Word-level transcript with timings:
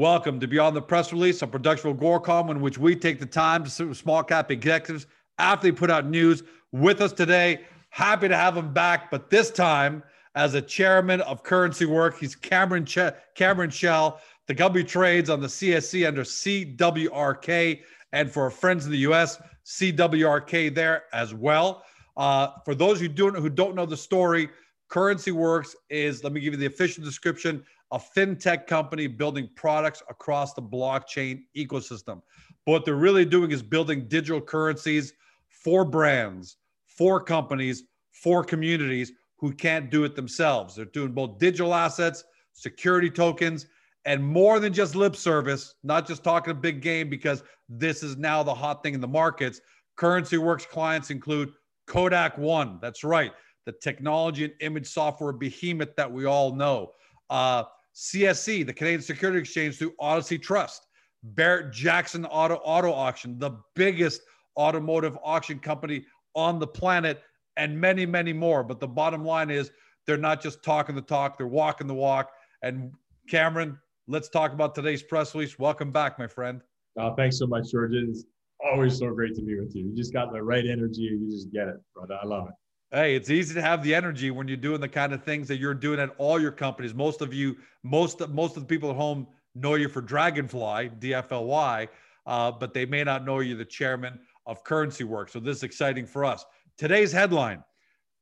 Welcome 0.00 0.40
to 0.40 0.48
Beyond 0.48 0.74
the 0.74 0.80
Press 0.80 1.12
Release, 1.12 1.42
a 1.42 1.46
production 1.46 1.90
of 1.90 1.98
Agoracom, 1.98 2.50
in 2.50 2.62
which 2.62 2.78
we 2.78 2.96
take 2.96 3.20
the 3.20 3.26
time 3.26 3.62
to 3.64 3.68
sit 3.68 3.86
with 3.86 3.98
small 3.98 4.22
cap 4.22 4.50
executives 4.50 5.06
after 5.38 5.66
they 5.66 5.72
put 5.72 5.90
out 5.90 6.06
news. 6.06 6.42
With 6.72 7.02
us 7.02 7.12
today, 7.12 7.66
happy 7.90 8.26
to 8.26 8.34
have 8.34 8.56
him 8.56 8.72
back, 8.72 9.10
but 9.10 9.28
this 9.28 9.50
time 9.50 10.02
as 10.36 10.54
a 10.54 10.62
chairman 10.62 11.20
of 11.20 11.42
Currency 11.42 11.84
Work. 11.84 12.18
He's 12.18 12.34
Cameron 12.34 12.86
che- 12.86 13.12
Cameron 13.34 13.68
Chell. 13.68 14.22
The 14.46 14.54
company 14.54 14.84
trades 14.84 15.28
on 15.28 15.42
the 15.42 15.48
CSC 15.48 16.08
under 16.08 16.24
CWRK, 16.24 17.82
and 18.14 18.32
for 18.32 18.44
our 18.44 18.50
friends 18.50 18.86
in 18.86 18.92
the 18.92 18.98
US, 19.00 19.36
CWRK 19.66 20.74
there 20.74 21.02
as 21.12 21.34
well. 21.34 21.84
Uh, 22.16 22.52
for 22.64 22.74
those 22.74 23.00
who 23.00 23.08
don't 23.08 23.36
who 23.36 23.50
don't 23.50 23.74
know 23.74 23.84
the 23.84 23.98
story, 23.98 24.48
Currency 24.90 25.30
Works 25.30 25.76
is 25.88 26.22
let 26.24 26.32
me 26.32 26.40
give 26.40 26.52
you 26.52 26.58
the 26.58 26.66
official 26.66 27.02
description 27.02 27.64
a 27.92 27.98
fintech 27.98 28.66
company 28.66 29.06
building 29.06 29.48
products 29.56 30.02
across 30.08 30.54
the 30.54 30.62
blockchain 30.62 31.42
ecosystem. 31.56 32.22
But 32.64 32.72
what 32.72 32.84
they're 32.84 32.94
really 32.94 33.24
doing 33.24 33.50
is 33.50 33.62
building 33.62 34.06
digital 34.06 34.40
currencies 34.40 35.12
for 35.48 35.84
brands, 35.84 36.56
for 36.86 37.20
companies, 37.20 37.84
for 38.12 38.44
communities 38.44 39.12
who 39.38 39.52
can't 39.52 39.90
do 39.90 40.04
it 40.04 40.14
themselves. 40.14 40.76
They're 40.76 40.84
doing 40.84 41.12
both 41.12 41.38
digital 41.38 41.74
assets, 41.74 42.22
security 42.52 43.10
tokens, 43.10 43.66
and 44.04 44.22
more 44.22 44.60
than 44.60 44.72
just 44.72 44.94
lip 44.94 45.16
service, 45.16 45.74
not 45.82 46.06
just 46.06 46.22
talking 46.22 46.52
a 46.52 46.54
big 46.54 46.80
game 46.82 47.10
because 47.10 47.42
this 47.68 48.02
is 48.02 48.16
now 48.16 48.42
the 48.42 48.54
hot 48.54 48.82
thing 48.82 48.94
in 48.94 49.00
the 49.00 49.08
markets. 49.08 49.60
Currency 49.96 50.38
Works 50.38 50.66
clients 50.66 51.10
include 51.10 51.52
Kodak 51.86 52.38
One. 52.38 52.78
That's 52.80 53.02
right. 53.02 53.32
The 53.70 53.76
technology 53.78 54.42
and 54.42 54.52
image 54.58 54.88
software 54.88 55.32
behemoth 55.32 55.94
that 55.94 56.10
we 56.10 56.24
all 56.24 56.52
know. 56.52 56.90
Uh, 57.30 57.62
CSE, 57.94 58.66
the 58.66 58.72
Canadian 58.72 59.00
Security 59.00 59.38
Exchange 59.38 59.78
through 59.78 59.94
Odyssey 60.00 60.38
Trust, 60.38 60.88
Barrett 61.22 61.72
Jackson 61.72 62.26
Auto 62.26 62.56
Auto 62.56 62.92
Auction, 62.92 63.38
the 63.38 63.52
biggest 63.76 64.22
automotive 64.56 65.16
auction 65.22 65.60
company 65.60 66.04
on 66.34 66.58
the 66.58 66.66
planet, 66.66 67.22
and 67.56 67.80
many, 67.80 68.04
many 68.04 68.32
more. 68.32 68.64
But 68.64 68.80
the 68.80 68.88
bottom 68.88 69.24
line 69.24 69.50
is 69.50 69.70
they're 70.04 70.16
not 70.16 70.42
just 70.42 70.64
talking 70.64 70.96
the 70.96 71.00
talk, 71.00 71.38
they're 71.38 71.46
walking 71.46 71.86
the 71.86 71.94
walk. 71.94 72.32
And 72.62 72.92
Cameron, 73.28 73.78
let's 74.08 74.28
talk 74.28 74.52
about 74.52 74.74
today's 74.74 75.04
press 75.04 75.32
release. 75.32 75.60
Welcome 75.60 75.92
back, 75.92 76.18
my 76.18 76.26
friend. 76.26 76.60
Uh, 76.98 77.14
thanks 77.14 77.38
so 77.38 77.46
much, 77.46 77.70
George. 77.70 77.92
It's 77.94 78.24
always 78.68 78.98
so 78.98 79.14
great 79.14 79.36
to 79.36 79.42
be 79.42 79.60
with 79.60 79.76
you. 79.76 79.86
You 79.86 79.94
just 79.94 80.12
got 80.12 80.32
the 80.32 80.42
right 80.42 80.66
energy. 80.66 81.02
You 81.02 81.30
just 81.30 81.52
get 81.52 81.68
it, 81.68 81.76
brother. 81.94 82.18
I 82.20 82.26
love 82.26 82.48
it. 82.48 82.54
Hey, 82.92 83.14
it's 83.14 83.30
easy 83.30 83.54
to 83.54 83.62
have 83.62 83.84
the 83.84 83.94
energy 83.94 84.32
when 84.32 84.48
you're 84.48 84.56
doing 84.56 84.80
the 84.80 84.88
kind 84.88 85.12
of 85.12 85.22
things 85.22 85.46
that 85.46 85.58
you're 85.58 85.74
doing 85.74 86.00
at 86.00 86.10
all 86.18 86.40
your 86.40 86.50
companies. 86.50 86.92
Most 86.92 87.20
of 87.20 87.32
you, 87.32 87.56
most 87.84 88.18
most 88.30 88.56
of 88.56 88.64
the 88.64 88.66
people 88.66 88.90
at 88.90 88.96
home 88.96 89.28
know 89.54 89.76
you 89.76 89.88
for 89.88 90.00
Dragonfly, 90.00 90.90
DFLY, 90.98 91.88
uh, 92.26 92.50
but 92.50 92.74
they 92.74 92.84
may 92.84 93.04
not 93.04 93.24
know 93.24 93.38
you're 93.38 93.56
the 93.56 93.64
chairman 93.64 94.18
of 94.44 94.64
Currency 94.64 95.04
Works. 95.04 95.32
So 95.32 95.38
this 95.38 95.58
is 95.58 95.62
exciting 95.62 96.04
for 96.04 96.24
us. 96.24 96.44
Today's 96.76 97.12
headline: 97.12 97.62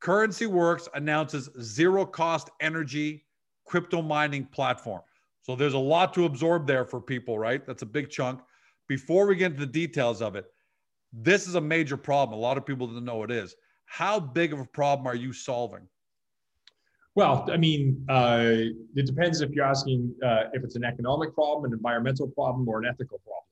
Currency 0.01 0.45
Works 0.45 0.87
announces 0.93 1.49
zero 1.59 2.05
cost 2.05 2.51
energy 2.61 3.25
crypto 3.65 4.03
mining 4.03 4.45
platform. 4.45 5.01
So 5.41 5.55
there's 5.55 5.73
a 5.73 5.79
lot 5.79 6.13
to 6.13 6.25
absorb 6.25 6.67
there 6.67 6.85
for 6.85 7.01
people, 7.01 7.39
right? 7.39 7.65
That's 7.65 7.81
a 7.81 7.87
big 7.87 8.11
chunk. 8.11 8.39
Before 8.87 9.25
we 9.25 9.35
get 9.35 9.53
into 9.53 9.65
the 9.65 9.71
details 9.71 10.21
of 10.21 10.35
it, 10.35 10.45
this 11.11 11.47
is 11.47 11.55
a 11.55 11.61
major 11.61 11.97
problem. 11.97 12.37
A 12.37 12.41
lot 12.41 12.55
of 12.55 12.67
people 12.67 12.85
don't 12.85 13.03
know 13.03 13.23
it 13.23 13.31
is 13.31 13.55
how 13.89 14.19
big 14.19 14.53
of 14.53 14.59
a 14.59 14.65
problem 14.65 15.07
are 15.07 15.15
you 15.15 15.33
solving? 15.33 15.87
Well, 17.15 17.45
I 17.51 17.57
mean, 17.57 18.05
uh, 18.07 18.45
it 18.95 19.05
depends 19.05 19.41
if 19.41 19.49
you're 19.51 19.65
asking 19.65 20.13
uh, 20.23 20.43
if 20.53 20.63
it's 20.63 20.75
an 20.75 20.83
economic 20.83 21.33
problem, 21.33 21.65
an 21.71 21.77
environmental 21.77 22.27
problem, 22.27 22.69
or 22.69 22.77
an 22.77 22.85
ethical 22.85 23.19
problem. 23.19 23.43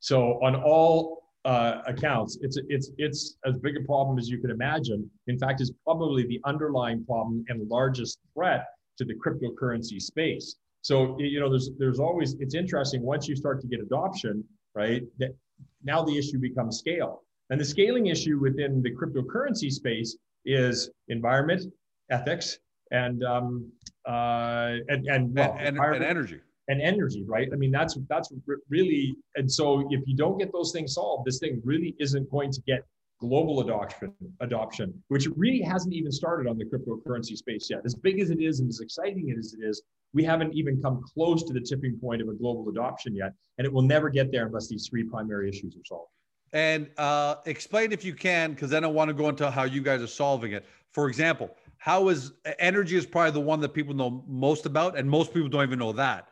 So, 0.00 0.42
on 0.42 0.56
all 0.56 1.22
uh, 1.44 1.82
accounts, 1.86 2.38
it's 2.40 2.58
it's 2.68 2.90
it's 2.96 3.36
as 3.44 3.58
big 3.58 3.76
a 3.76 3.84
problem 3.84 4.18
as 4.18 4.28
you 4.28 4.38
could 4.38 4.50
imagine. 4.50 5.08
In 5.26 5.38
fact, 5.38 5.60
it's 5.60 5.70
probably 5.84 6.26
the 6.26 6.40
underlying 6.44 7.04
problem 7.04 7.44
and 7.48 7.68
largest 7.68 8.18
threat 8.34 8.64
to 8.96 9.04
the 9.04 9.14
cryptocurrency 9.14 10.00
space. 10.00 10.56
So, 10.80 11.16
you 11.20 11.38
know, 11.38 11.50
there's 11.50 11.70
there's 11.78 12.00
always 12.00 12.34
it's 12.40 12.54
interesting 12.54 13.02
once 13.02 13.28
you 13.28 13.36
start 13.36 13.60
to 13.60 13.66
get 13.66 13.80
adoption, 13.80 14.42
right? 14.74 15.02
That 15.18 15.36
now 15.84 16.02
the 16.02 16.16
issue 16.16 16.38
becomes 16.38 16.78
scale. 16.78 17.22
And 17.52 17.60
the 17.60 17.66
scaling 17.66 18.06
issue 18.06 18.38
within 18.38 18.80
the 18.80 18.90
cryptocurrency 18.90 19.70
space 19.70 20.16
is 20.46 20.90
environment, 21.08 21.70
ethics, 22.10 22.58
and 22.92 23.22
um, 23.22 23.70
uh, 24.08 24.76
and 24.88 25.06
and, 25.06 25.34
well, 25.36 25.54
and, 25.58 25.78
and 25.78 26.02
energy 26.02 26.40
and 26.68 26.80
energy, 26.80 27.24
right? 27.28 27.48
I 27.52 27.56
mean, 27.56 27.70
that's 27.70 27.98
that's 28.08 28.32
really 28.70 29.14
and 29.36 29.52
so 29.52 29.86
if 29.90 30.00
you 30.06 30.16
don't 30.16 30.38
get 30.38 30.50
those 30.50 30.72
things 30.72 30.94
solved, 30.94 31.26
this 31.26 31.40
thing 31.40 31.60
really 31.62 31.94
isn't 32.00 32.30
going 32.30 32.52
to 32.52 32.62
get 32.62 32.86
global 33.20 33.60
adoption 33.60 34.14
adoption, 34.40 34.94
which 35.08 35.28
really 35.36 35.60
hasn't 35.60 35.92
even 35.92 36.10
started 36.10 36.48
on 36.48 36.56
the 36.56 36.64
cryptocurrency 36.64 37.36
space 37.36 37.68
yet. 37.68 37.82
As 37.84 37.94
big 37.94 38.18
as 38.18 38.30
it 38.30 38.40
is 38.40 38.60
and 38.60 38.68
as 38.70 38.80
exciting 38.80 39.30
as 39.38 39.52
it 39.52 39.62
is, 39.62 39.82
we 40.14 40.24
haven't 40.24 40.54
even 40.54 40.80
come 40.80 41.02
close 41.14 41.44
to 41.44 41.52
the 41.52 41.60
tipping 41.60 41.98
point 41.98 42.22
of 42.22 42.28
a 42.28 42.34
global 42.34 42.70
adoption 42.70 43.14
yet, 43.14 43.34
and 43.58 43.66
it 43.66 43.72
will 43.72 43.82
never 43.82 44.08
get 44.08 44.32
there 44.32 44.46
unless 44.46 44.68
these 44.68 44.88
three 44.88 45.04
primary 45.04 45.50
issues 45.50 45.76
are 45.76 45.84
solved. 45.84 46.08
And 46.52 46.90
uh, 46.98 47.36
explain 47.46 47.92
if 47.92 48.04
you 48.04 48.14
can, 48.14 48.52
because 48.52 48.70
then 48.70 48.84
I 48.84 48.88
want 48.88 49.08
to 49.08 49.14
go 49.14 49.28
into 49.28 49.50
how 49.50 49.64
you 49.64 49.80
guys 49.80 50.02
are 50.02 50.06
solving 50.06 50.52
it. 50.52 50.66
For 50.90 51.08
example, 51.08 51.56
how 51.78 52.08
is 52.08 52.32
energy 52.58 52.96
is 52.96 53.06
probably 53.06 53.30
the 53.30 53.40
one 53.40 53.60
that 53.60 53.70
people 53.70 53.94
know 53.94 54.22
most 54.28 54.66
about, 54.66 54.96
and 54.98 55.08
most 55.08 55.32
people 55.32 55.48
don't 55.48 55.62
even 55.62 55.78
know 55.78 55.92
that. 55.92 56.28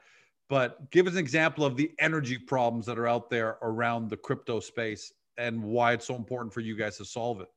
But 0.48 0.90
give 0.90 1.06
us 1.06 1.14
an 1.14 1.20
example 1.20 1.64
of 1.64 1.76
the 1.76 1.92
energy 1.98 2.36
problems 2.36 2.84
that 2.86 2.98
are 2.98 3.06
out 3.06 3.30
there 3.30 3.56
around 3.62 4.10
the 4.10 4.16
crypto 4.16 4.60
space 4.60 5.12
and 5.38 5.62
why 5.62 5.92
it's 5.92 6.06
so 6.06 6.16
important 6.16 6.52
for 6.52 6.60
you 6.60 6.76
guys 6.76 6.98
to 6.98 7.04
solve 7.04 7.40
it. 7.40 7.48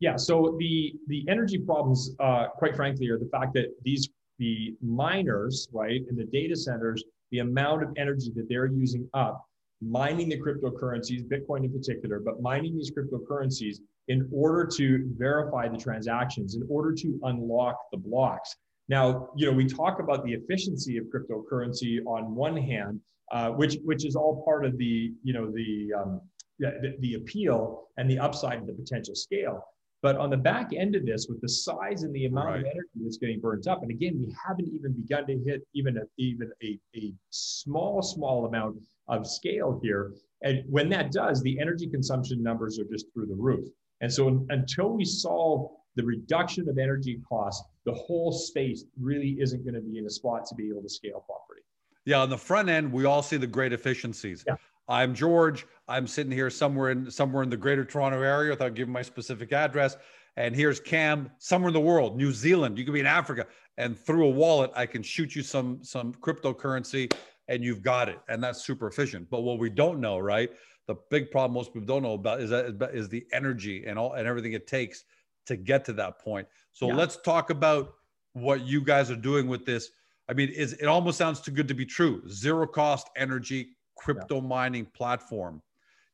Yeah. 0.00 0.16
So 0.16 0.56
the 0.58 0.94
the 1.06 1.24
energy 1.28 1.58
problems, 1.58 2.16
uh, 2.18 2.48
quite 2.48 2.74
frankly, 2.74 3.08
are 3.10 3.18
the 3.18 3.28
fact 3.30 3.52
that 3.54 3.68
these 3.84 4.08
the 4.38 4.74
miners, 4.82 5.68
right, 5.72 6.00
in 6.08 6.16
the 6.16 6.24
data 6.24 6.56
centers, 6.56 7.04
the 7.30 7.40
amount 7.40 7.82
of 7.82 7.90
energy 7.98 8.32
that 8.34 8.48
they're 8.48 8.66
using 8.66 9.06
up 9.12 9.46
mining 9.80 10.28
the 10.28 10.38
cryptocurrencies, 10.38 11.26
Bitcoin 11.26 11.64
in 11.64 11.72
particular, 11.72 12.20
but 12.20 12.40
mining 12.42 12.76
these 12.76 12.90
cryptocurrencies 12.90 13.78
in 14.08 14.28
order 14.32 14.66
to 14.66 15.08
verify 15.16 15.68
the 15.68 15.78
transactions, 15.78 16.54
in 16.54 16.66
order 16.68 16.92
to 16.92 17.18
unlock 17.24 17.76
the 17.92 17.96
blocks. 17.96 18.56
Now, 18.88 19.30
you 19.36 19.46
know, 19.46 19.52
we 19.52 19.66
talk 19.66 20.00
about 20.00 20.24
the 20.24 20.32
efficiency 20.32 20.98
of 20.98 21.04
cryptocurrency 21.06 22.04
on 22.06 22.34
one 22.34 22.56
hand, 22.56 23.00
uh, 23.30 23.50
which 23.50 23.76
which 23.84 24.04
is 24.04 24.16
all 24.16 24.42
part 24.44 24.66
of 24.66 24.76
the 24.78 25.12
you 25.22 25.32
know 25.32 25.50
the, 25.50 25.92
um, 25.96 26.20
the 26.58 26.96
the 26.98 27.14
appeal 27.14 27.84
and 27.96 28.10
the 28.10 28.18
upside 28.18 28.58
of 28.58 28.66
the 28.66 28.72
potential 28.72 29.14
scale. 29.14 29.64
But 30.02 30.16
on 30.16 30.30
the 30.30 30.36
back 30.36 30.70
end 30.74 30.96
of 30.96 31.04
this, 31.04 31.26
with 31.28 31.40
the 31.42 31.48
size 31.48 32.04
and 32.04 32.14
the 32.14 32.26
amount 32.26 32.46
right. 32.46 32.60
of 32.60 32.64
energy 32.64 32.88
that's 33.02 33.18
getting 33.18 33.40
burnt 33.40 33.66
up, 33.66 33.82
and 33.82 33.90
again, 33.90 34.18
we 34.18 34.34
haven't 34.46 34.68
even 34.68 34.92
begun 34.92 35.26
to 35.26 35.38
hit 35.44 35.62
even 35.74 35.98
a, 35.98 36.02
even 36.16 36.50
a, 36.62 36.78
a 36.96 37.12
small, 37.28 38.00
small 38.00 38.46
amount 38.46 38.78
of 39.08 39.26
scale 39.26 39.78
here. 39.82 40.14
And 40.42 40.64
when 40.66 40.88
that 40.90 41.12
does, 41.12 41.42
the 41.42 41.60
energy 41.60 41.86
consumption 41.86 42.42
numbers 42.42 42.78
are 42.78 42.84
just 42.84 43.06
through 43.12 43.26
the 43.26 43.34
roof. 43.34 43.68
And 44.00 44.10
so 44.10 44.46
until 44.48 44.96
we 44.96 45.04
solve 45.04 45.70
the 45.96 46.04
reduction 46.04 46.66
of 46.68 46.78
energy 46.78 47.20
costs, 47.28 47.62
the 47.84 47.92
whole 47.92 48.32
space 48.32 48.84
really 48.98 49.36
isn't 49.40 49.64
going 49.64 49.74
to 49.74 49.82
be 49.82 49.98
in 49.98 50.06
a 50.06 50.10
spot 50.10 50.46
to 50.46 50.54
be 50.54 50.68
able 50.70 50.82
to 50.82 50.88
scale 50.88 51.24
properly. 51.26 51.60
Yeah, 52.06 52.20
on 52.20 52.30
the 52.30 52.38
front 52.38 52.70
end, 52.70 52.90
we 52.90 53.04
all 53.04 53.22
see 53.22 53.36
the 53.36 53.46
great 53.46 53.74
efficiencies. 53.74 54.44
Yeah. 54.46 54.54
I'm 54.90 55.14
George. 55.14 55.66
I'm 55.88 56.08
sitting 56.08 56.32
here 56.32 56.50
somewhere 56.50 56.90
in 56.90 57.10
somewhere 57.10 57.44
in 57.44 57.48
the 57.48 57.56
greater 57.56 57.84
Toronto 57.84 58.20
area 58.20 58.50
without 58.50 58.74
giving 58.74 58.92
my 58.92 59.02
specific 59.02 59.52
address. 59.52 59.96
And 60.36 60.54
here's 60.54 60.80
Cam 60.80 61.30
somewhere 61.38 61.68
in 61.68 61.74
the 61.74 61.80
world, 61.80 62.16
New 62.16 62.32
Zealand. 62.32 62.76
You 62.76 62.84
could 62.84 62.94
be 62.94 63.00
in 63.00 63.06
Africa, 63.06 63.46
and 63.78 63.96
through 63.96 64.26
a 64.26 64.30
wallet, 64.30 64.72
I 64.74 64.86
can 64.86 65.02
shoot 65.02 65.36
you 65.36 65.42
some 65.42 65.78
some 65.82 66.12
cryptocurrency, 66.14 67.12
and 67.46 67.62
you've 67.62 67.82
got 67.82 68.08
it. 68.08 68.18
And 68.28 68.42
that's 68.42 68.64
super 68.64 68.88
efficient. 68.88 69.30
But 69.30 69.42
what 69.42 69.60
we 69.60 69.70
don't 69.70 70.00
know, 70.00 70.18
right? 70.18 70.50
The 70.88 70.96
big 71.08 71.30
problem 71.30 71.54
most 71.54 71.72
people 71.72 71.86
don't 71.86 72.02
know 72.02 72.14
about 72.14 72.40
is 72.40 72.50
that 72.50 72.90
is 72.92 73.08
the 73.08 73.24
energy 73.32 73.84
and 73.86 73.96
all 73.96 74.14
and 74.14 74.26
everything 74.26 74.54
it 74.54 74.66
takes 74.66 75.04
to 75.46 75.56
get 75.56 75.84
to 75.84 75.92
that 75.94 76.18
point. 76.18 76.48
So 76.72 76.88
yeah. 76.88 76.94
let's 76.94 77.16
talk 77.16 77.50
about 77.50 77.94
what 78.32 78.62
you 78.62 78.80
guys 78.80 79.08
are 79.08 79.16
doing 79.16 79.46
with 79.46 79.64
this. 79.64 79.90
I 80.28 80.32
mean, 80.32 80.48
is 80.48 80.72
it 80.74 80.86
almost 80.86 81.16
sounds 81.16 81.40
too 81.40 81.52
good 81.52 81.68
to 81.68 81.74
be 81.74 81.86
true? 81.86 82.28
Zero 82.28 82.66
cost 82.66 83.08
energy 83.16 83.70
crypto 84.00 84.36
yeah. 84.36 84.46
mining 84.46 84.86
platform. 84.86 85.60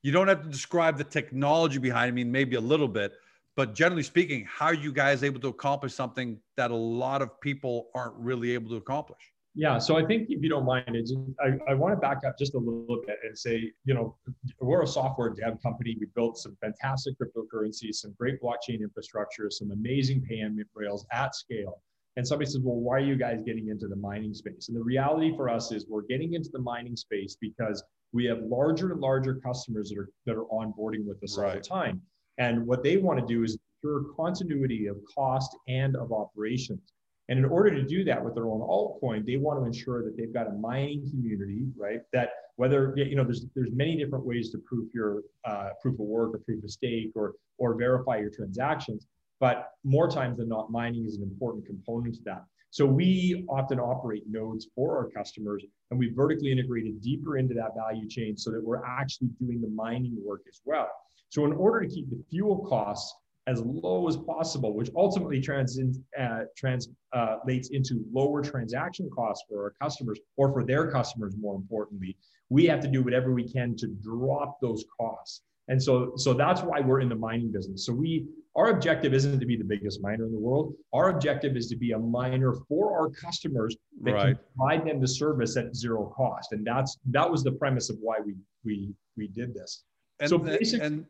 You 0.03 0.13
don't 0.13 0.29
have 0.29 0.43
to 0.43 0.49
describe 0.49 0.99
the 0.99 1.05
technology 1.05 1.79
behind. 1.79 2.09
I 2.09 2.11
mean, 2.11 2.31
maybe 2.31 2.57
a 2.57 2.61
little 2.61 2.89
bit, 2.89 3.13
but 3.57 3.75
generally 3.75 4.03
speaking, 4.03 4.45
how 4.49 4.67
are 4.67 4.75
you 4.75 4.93
guys 4.93 5.23
able 5.23 5.41
to 5.41 5.49
accomplish 5.49 5.95
something 5.95 6.39
that 6.57 6.71
a 6.71 6.77
lot 6.77 7.23
of 7.23 7.41
people 7.41 7.89
aren't 7.95 8.17
really 8.17 8.53
able 8.53 8.69
to 8.71 8.77
accomplish? 8.77 9.33
Yeah, 9.59 9.79
so 9.79 9.97
I 9.97 10.05
think 10.05 10.29
if 10.29 10.43
you 10.43 10.51
don't 10.51 10.67
mind, 10.67 11.09
I, 11.41 11.71
I 11.71 11.75
want 11.75 11.95
to 11.95 11.97
back 11.97 12.19
up 12.27 12.37
just 12.39 12.55
a 12.55 12.59
little 12.59 13.03
bit 13.07 13.17
and 13.25 13.39
say, 13.39 13.73
you 13.87 13.95
know, 13.95 14.15
we're 14.61 14.83
a 14.83 14.87
software 14.87 15.31
dev 15.31 15.63
company. 15.63 15.97
We 15.99 16.07
built 16.15 16.37
some 16.37 16.59
fantastic 16.61 17.15
cryptocurrencies, 17.19 17.95
some 17.95 18.15
great 18.19 18.43
blockchain 18.43 18.81
infrastructure, 18.81 19.49
some 19.51 19.71
amazing 19.71 20.21
payment 20.29 20.69
rails 20.75 21.07
at 21.11 21.35
scale. 21.35 21.81
And 22.17 22.27
somebody 22.27 22.51
says, 22.51 22.61
well, 22.63 22.77
why 22.77 22.97
are 22.97 23.01
you 23.01 23.17
guys 23.17 23.43
getting 23.45 23.69
into 23.69 23.89
the 23.89 23.97
mining 23.97 24.33
space? 24.33 24.69
And 24.69 24.77
the 24.77 24.83
reality 24.83 25.37
for 25.37 25.51
us 25.51 25.71
is 25.71 25.85
we're 25.87 26.03
getting 26.03 26.33
into 26.33 26.49
the 26.51 26.59
mining 26.59 26.97
space 26.97 27.37
because 27.41 27.83
we 28.13 28.25
have 28.25 28.39
larger 28.43 28.93
and 28.93 29.01
larger 29.01 29.35
customers 29.35 29.91
that 29.91 29.99
are 29.99 30.09
that 30.25 30.35
are 30.35 30.47
onboarding 30.47 31.05
with 31.07 31.23
us 31.23 31.37
right. 31.37 31.49
all 31.49 31.55
the 31.55 31.61
time. 31.61 32.01
And 32.39 32.67
what 32.67 32.83
they 32.83 32.97
want 32.97 33.21
to 33.21 33.27
do 33.27 33.43
is 33.45 33.59
ensure 33.83 34.05
continuity 34.17 34.87
of 34.87 34.97
cost 35.15 35.57
and 35.69 35.97
of 35.97 36.13
operations. 36.13 36.93
And 37.29 37.39
in 37.39 37.45
order 37.45 37.71
to 37.71 37.83
do 37.83 38.05
that 38.05 38.25
with 38.25 38.35
their 38.35 38.47
own 38.47 38.61
altcoin, 38.61 39.27
they 39.27 39.37
want 39.37 39.61
to 39.61 39.67
ensure 39.67 40.05
that 40.05 40.17
they've 40.17 40.33
got 40.33 40.47
a 40.47 40.53
mining 40.53 41.11
community, 41.11 41.67
right? 41.77 42.01
That 42.13 42.31
whether 42.57 42.95
you 42.97 43.17
know, 43.17 43.25
there's 43.25 43.47
there's 43.55 43.73
many 43.73 43.97
different 43.97 44.25
ways 44.25 44.51
to 44.51 44.59
proof 44.59 44.89
your 44.95 45.23
uh, 45.45 45.71
proof 45.83 45.95
of 45.95 46.07
work 46.07 46.35
or 46.35 46.39
proof 46.39 46.63
of 46.63 46.71
stake 46.71 47.13
or 47.15 47.35
or 47.59 47.75
verify 47.75 48.19
your 48.19 48.31
transactions. 48.31 49.07
But 49.41 49.71
more 49.85 50.09
times 50.09 50.39
than 50.39 50.49
not, 50.49 50.71
mining 50.71 51.05
is 51.07 51.17
an 51.17 51.23
important 51.23 51.67
component 51.67 52.15
to 52.17 52.23
that. 52.25 52.45
So 52.71 52.85
we 52.85 53.45
often 53.49 53.79
operate 53.79 54.25
nodes 54.29 54.69
for 54.75 54.97
our 54.97 55.09
customers, 55.09 55.65
and 55.91 55.99
we 55.99 56.13
vertically 56.13 56.53
integrated 56.53 57.01
deeper 57.01 57.39
into 57.39 57.55
that 57.55 57.75
value 57.75 58.09
chain 58.09 58.37
so 58.37 58.51
that 58.51 58.63
we're 58.63 58.85
actually 58.85 59.29
doing 59.41 59.61
the 59.61 59.69
mining 59.69 60.17
work 60.25 60.43
as 60.49 60.61
well. 60.65 60.91
So 61.31 61.45
in 61.45 61.53
order 61.53 61.87
to 61.87 61.89
keep 61.89 62.11
the 62.11 62.23
fuel 62.31 62.67
costs 62.69 63.15
as 63.47 63.63
low 63.63 64.09
as 64.09 64.17
possible, 64.17 64.75
which 64.75 64.91
ultimately 64.97 65.41
trans, 65.41 65.79
uh, 66.19 66.41
translates 66.57 66.91
uh, 67.13 67.39
into 67.71 68.05
lower 68.13 68.43
transaction 68.43 69.09
costs 69.15 69.45
for 69.49 69.63
our 69.63 69.75
customers 69.81 70.19
or 70.37 70.53
for 70.53 70.65
their 70.65 70.91
customers, 70.91 71.35
more 71.39 71.55
importantly, 71.55 72.17
we 72.49 72.67
have 72.67 72.81
to 72.81 72.89
do 72.89 73.03
whatever 73.03 73.33
we 73.33 73.49
can 73.49 73.77
to 73.77 73.87
drop 74.03 74.61
those 74.61 74.85
costs. 75.01 75.43
And 75.69 75.83
so, 75.83 76.13
so 76.17 76.33
that's 76.33 76.63
why 76.63 76.81
we're 76.81 77.01
in 77.01 77.09
the 77.09 77.17
mining 77.17 77.51
business. 77.51 77.87
So 77.87 77.93
we, 77.93 78.27
our 78.57 78.71
objective 78.71 79.13
isn't 79.13 79.39
to 79.39 79.47
be 79.47 79.57
the 79.57 79.65
biggest 79.65 80.01
miner 80.01 80.25
in 80.25 80.33
the 80.33 80.39
world. 80.39 80.75
Our 80.95 81.11
objective 81.11 81.57
is 81.57 81.69
to 81.69 81.77
be 81.77 81.93
a 81.93 81.99
miner 81.99 82.55
for 82.69 82.99
our 82.99 83.11
customers 83.11 83.77
that 84.03 84.13
right. 84.13 84.25
can 84.27 84.39
provide 84.57 84.89
them 84.89 85.01
the 85.01 85.09
service 85.09 85.57
at 85.59 85.77
zero 85.77 86.13
cost. 86.17 86.53
And 86.53 86.67
that's 86.67 86.97
that 87.11 87.31
was 87.31 87.45
the 87.45 87.53
premise 87.53 87.91
of 87.91 87.99
why 88.01 88.17
we 88.25 88.35
we 88.65 88.95
we 89.17 89.29
did 89.29 89.55
this. 89.55 89.85
And 90.21 90.31
so 90.31 90.39
basically, 90.39 90.87
and 90.87 91.07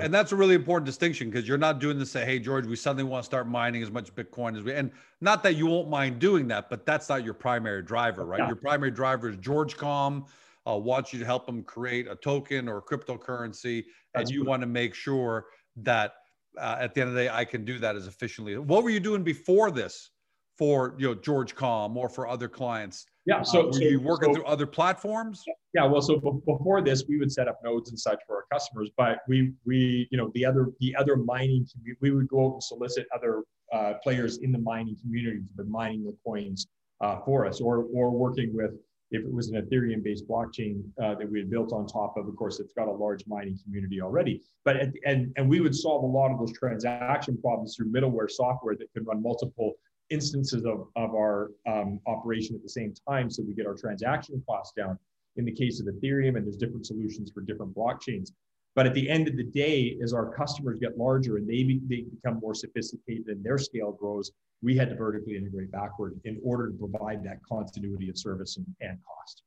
and 0.00 0.12
that's 0.12 0.32
a 0.32 0.36
really 0.36 0.54
important 0.54 0.86
distinction 0.86 1.30
because 1.30 1.46
you're 1.46 1.58
not 1.58 1.78
doing 1.80 1.98
this 1.98 2.10
say, 2.10 2.24
hey 2.24 2.38
George, 2.38 2.66
we 2.66 2.76
suddenly 2.76 3.04
want 3.04 3.22
to 3.22 3.26
start 3.26 3.46
mining 3.46 3.82
as 3.82 3.90
much 3.90 4.12
Bitcoin 4.14 4.56
as 4.56 4.62
we 4.62 4.72
and 4.72 4.90
not 5.20 5.42
that 5.42 5.56
you 5.56 5.66
won't 5.66 5.90
mind 5.90 6.18
doing 6.18 6.48
that, 6.48 6.70
but 6.70 6.86
that's 6.86 7.10
not 7.10 7.24
your 7.24 7.34
primary 7.34 7.82
driver, 7.82 8.24
right? 8.24 8.40
Yeah. 8.40 8.48
Your 8.48 8.56
primary 8.56 8.90
driver 8.90 9.28
is 9.28 9.36
GeorgeCom 9.36 10.26
uh, 10.66 10.76
wants 10.76 11.12
you 11.12 11.18
to 11.18 11.26
help 11.26 11.44
them 11.44 11.62
create 11.62 12.08
a 12.08 12.16
token 12.16 12.68
or 12.68 12.78
a 12.78 12.82
cryptocurrency, 12.82 13.84
that's 14.14 14.30
and 14.30 14.34
you 14.34 14.44
want 14.44 14.62
to 14.62 14.66
make 14.66 14.94
sure 14.94 15.46
that 15.76 16.14
uh, 16.58 16.76
at 16.80 16.94
the 16.94 17.00
end 17.00 17.08
of 17.08 17.14
the 17.14 17.22
day 17.22 17.28
I 17.28 17.44
can 17.44 17.64
do 17.64 17.78
that 17.78 17.96
as 17.96 18.06
efficiently. 18.06 18.56
What 18.58 18.82
were 18.82 18.90
you 18.90 19.00
doing 19.00 19.22
before 19.22 19.70
this 19.70 20.10
for 20.58 20.94
you 20.98 21.08
know 21.08 21.14
GeorgeCom 21.14 21.96
or 21.96 22.08
for 22.08 22.28
other 22.28 22.48
clients? 22.48 23.06
Yeah. 23.26 23.42
So, 23.42 23.60
uh, 23.60 23.66
were 23.66 23.72
so, 23.74 23.80
you 23.80 24.00
working 24.00 24.34
so, 24.34 24.40
through 24.40 24.46
other 24.46 24.66
platforms? 24.66 25.42
Yeah. 25.74 25.86
Well, 25.86 26.02
so 26.02 26.18
before 26.18 26.82
this, 26.82 27.04
we 27.08 27.18
would 27.18 27.30
set 27.32 27.48
up 27.48 27.60
nodes 27.64 27.90
and 27.90 27.98
such 27.98 28.20
for 28.26 28.36
our 28.36 28.44
customers, 28.52 28.90
but 28.96 29.18
we 29.28 29.52
we 29.64 30.08
you 30.10 30.18
know 30.18 30.30
the 30.34 30.44
other 30.44 30.68
the 30.80 30.94
other 30.96 31.16
mining 31.16 31.66
we 32.00 32.10
would 32.10 32.28
go 32.28 32.46
out 32.46 32.52
and 32.54 32.62
solicit 32.62 33.06
other 33.14 33.44
uh, 33.72 33.94
players 34.02 34.38
in 34.38 34.52
the 34.52 34.58
mining 34.58 34.96
community 35.00 35.38
to 35.38 35.62
be 35.62 35.70
mining 35.70 36.04
the 36.04 36.16
coins 36.24 36.66
uh, 37.00 37.20
for 37.24 37.46
us, 37.46 37.60
or 37.60 37.86
or 37.94 38.10
working 38.10 38.54
with 38.54 38.72
if 39.10 39.22
it 39.24 39.32
was 39.32 39.48
an 39.48 39.60
Ethereum-based 39.60 40.28
blockchain 40.28 40.82
uh, 41.02 41.14
that 41.16 41.30
we 41.30 41.40
had 41.40 41.50
built 41.50 41.72
on 41.72 41.86
top 41.86 42.16
of. 42.16 42.28
Of 42.28 42.36
course, 42.36 42.60
it's 42.60 42.72
got 42.72 42.88
a 42.88 42.92
large 42.92 43.24
mining 43.26 43.58
community 43.64 44.00
already. 44.00 44.42
But 44.64 44.76
at, 44.76 44.92
and 45.04 45.32
and 45.36 45.48
we 45.48 45.60
would 45.60 45.74
solve 45.74 46.04
a 46.04 46.06
lot 46.06 46.30
of 46.30 46.38
those 46.38 46.52
transaction 46.52 47.38
problems 47.40 47.76
through 47.76 47.90
middleware 47.92 48.30
software 48.30 48.76
that 48.76 48.92
could 48.92 49.06
run 49.06 49.22
multiple 49.22 49.74
instances 50.10 50.64
of, 50.64 50.88
of 50.96 51.14
our 51.14 51.52
um, 51.66 52.00
operation 52.06 52.54
at 52.54 52.62
the 52.62 52.68
same 52.68 52.92
time 53.08 53.30
so 53.30 53.42
we 53.46 53.54
get 53.54 53.66
our 53.66 53.76
transaction 53.76 54.42
costs 54.46 54.72
down 54.76 54.98
in 55.36 55.44
the 55.44 55.52
case 55.52 55.80
of 55.80 55.86
ethereum 55.86 56.36
and 56.36 56.44
there's 56.44 56.56
different 56.56 56.84
solutions 56.84 57.30
for 57.32 57.40
different 57.42 57.74
blockchains 57.74 58.30
but 58.76 58.86
at 58.86 58.94
the 58.94 59.08
end 59.08 59.28
of 59.28 59.36
the 59.36 59.44
day 59.44 59.98
as 60.02 60.12
our 60.12 60.32
customers 60.32 60.78
get 60.80 60.96
larger 60.96 61.36
and 61.36 61.48
they, 61.48 61.62
be, 61.64 61.80
they 61.88 62.02
become 62.02 62.38
more 62.40 62.54
sophisticated 62.54 63.26
and 63.26 63.44
their 63.44 63.58
scale 63.58 63.92
grows 63.92 64.32
we 64.62 64.76
had 64.76 64.90
to 64.90 64.94
vertically 64.94 65.36
integrate 65.36 65.72
backward 65.72 66.20
in 66.24 66.38
order 66.44 66.70
to 66.70 66.76
provide 66.76 67.24
that 67.24 67.38
continuity 67.48 68.08
of 68.08 68.18
service 68.18 68.56
and, 68.56 68.66
and 68.80 68.98
cost 69.04 69.42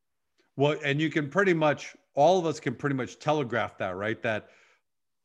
well 0.55 0.75
and 0.83 0.99
you 0.99 1.09
can 1.09 1.29
pretty 1.29 1.53
much 1.53 1.95
all 2.15 2.39
of 2.39 2.45
us 2.45 2.59
can 2.59 2.75
pretty 2.75 2.95
much 2.95 3.19
telegraph 3.19 3.77
that 3.77 3.95
right 3.95 4.21
that 4.21 4.49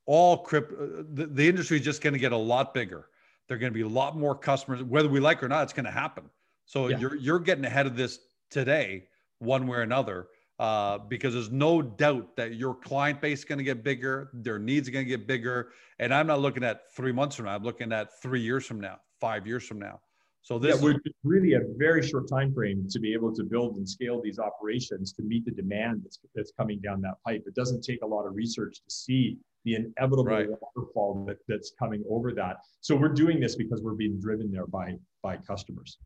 all 0.07 0.39
crypto 0.39 0.75
uh, 0.75 1.03
the, 1.15 1.27
the 1.27 1.49
industry 1.49 1.79
is 1.79 1.85
just 1.85 2.03
going 2.03 2.15
to 2.15 2.19
get 2.19 2.33
a 2.33 2.37
lot 2.37 2.73
bigger 2.75 3.09
there 3.49 3.57
are 3.57 3.59
going 3.59 3.73
to 3.73 3.75
be 3.75 3.83
a 3.83 3.89
lot 3.89 4.17
more 4.17 4.35
customers, 4.35 4.83
whether 4.83 5.09
we 5.09 5.21
like 5.21 5.43
or 5.43 5.49
not. 5.49 5.63
It's 5.63 5.73
going 5.73 5.87
to 5.87 5.91
happen. 5.91 6.25
So 6.67 6.89
yeah. 6.89 6.99
you're 6.99 7.17
you're 7.17 7.39
getting 7.39 7.65
ahead 7.65 7.87
of 7.87 7.97
this 7.97 8.21
today, 8.51 9.09
one 9.39 9.67
way 9.67 9.79
or 9.79 9.83
another, 9.83 10.29
uh, 10.59 10.99
because 10.99 11.35
there's 11.35 11.51
no 11.51 11.81
doubt 11.81 12.37
that 12.37 12.55
your 12.55 12.75
client 12.75 13.21
base 13.21 13.41
is 13.41 13.45
going 13.45 13.59
to 13.59 13.65
get 13.65 13.85
bigger, 13.85 14.31
their 14.33 14.59
needs 14.59 14.89
are 14.89 14.93
going 14.93 15.05
to 15.05 15.09
get 15.09 15.27
bigger, 15.27 15.73
and 15.99 16.13
I'm 16.13 16.27
not 16.27 16.41
looking 16.41 16.65
at 16.65 16.93
three 16.95 17.13
months 17.13 17.37
from 17.37 17.47
now. 17.47 17.55
I'm 17.55 17.65
looking 17.65 17.93
at 17.93 18.21
three 18.21 18.41
years 18.41 18.67
from 18.67 18.81
now, 18.81 18.99
five 19.21 19.47
years 19.47 19.65
from 19.65 19.79
now. 19.79 20.01
So 20.43 20.59
this 20.59 20.77
yeah, 20.77 20.83
we're 20.83 21.01
really 21.25 21.55
a 21.55 21.61
very 21.77 22.07
short 22.07 22.29
time 22.29 22.55
frame 22.55 22.87
to 22.91 22.99
be 22.99 23.13
able 23.13 23.35
to 23.35 23.45
build 23.45 23.77
and 23.77 23.87
scale 23.87 24.21
these 24.23 24.39
operations 24.39 25.13
to 25.15 25.23
meet 25.23 25.45
the 25.45 25.51
demand 25.51 26.01
that's, 26.05 26.19
that's 26.35 26.53
coming 26.59 26.81
down 26.81 27.03
that 27.03 27.17
pipe. 27.25 27.45
It 27.47 27.55
doesn't 27.55 27.83
take 27.83 28.01
a 28.03 28.07
lot 28.07 28.25
of 28.25 28.35
research 28.35 28.77
to 28.77 28.91
see 28.91 29.37
the 29.65 29.75
inevitable 29.75 30.25
right. 30.25 30.49
waterfall 30.49 31.25
that, 31.27 31.37
that's 31.49 31.73
coming 31.79 32.03
over 32.09 32.33
that. 32.33 32.59
So 32.81 32.97
we're 32.97 33.09
doing 33.09 33.41
this 33.41 33.57
because 33.57 33.83
we're 33.83 33.95
being 33.95 34.19
driven 34.21 34.51
there 34.51 34.67
by 34.67 34.95
by 35.23 35.37
customers. 35.37 35.99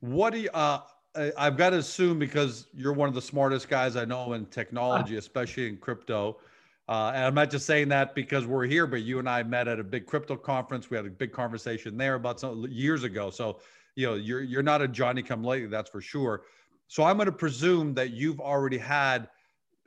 What 0.00 0.32
do 0.32 0.38
you? 0.40 0.50
Uh, 0.50 0.80
I've 1.36 1.56
got 1.56 1.70
to 1.70 1.78
assume 1.78 2.18
because 2.18 2.66
you're 2.74 2.92
one 2.92 3.08
of 3.08 3.14
the 3.14 3.22
smartest 3.22 3.68
guys 3.68 3.96
I 3.96 4.04
know 4.04 4.32
in 4.34 4.46
technology, 4.46 5.16
especially 5.24 5.68
in 5.68 5.76
crypto. 5.76 6.38
Uh, 6.88 7.12
and 7.14 7.24
I'm 7.24 7.34
not 7.34 7.50
just 7.50 7.66
saying 7.66 7.88
that 7.88 8.14
because 8.14 8.46
we're 8.46 8.64
here, 8.64 8.86
but 8.86 9.02
you 9.02 9.18
and 9.18 9.28
I 9.28 9.42
met 9.42 9.68
at 9.68 9.78
a 9.78 9.84
big 9.84 10.06
crypto 10.06 10.36
conference. 10.36 10.88
We 10.90 10.96
had 10.96 11.06
a 11.06 11.10
big 11.10 11.32
conversation 11.32 11.98
there 11.98 12.14
about 12.14 12.40
some 12.40 12.66
years 12.70 13.04
ago. 13.04 13.30
So 13.30 13.60
you 13.94 14.06
know 14.06 14.14
you're 14.14 14.42
you're 14.42 14.62
not 14.62 14.80
a 14.80 14.88
Johnny 14.88 15.22
come 15.22 15.44
lately, 15.44 15.68
that's 15.68 15.90
for 15.90 16.00
sure. 16.00 16.42
So 16.86 17.04
I'm 17.04 17.16
going 17.16 17.26
to 17.26 17.32
presume 17.32 17.92
that 17.94 18.10
you've 18.10 18.40
already 18.40 18.78
had 18.78 19.28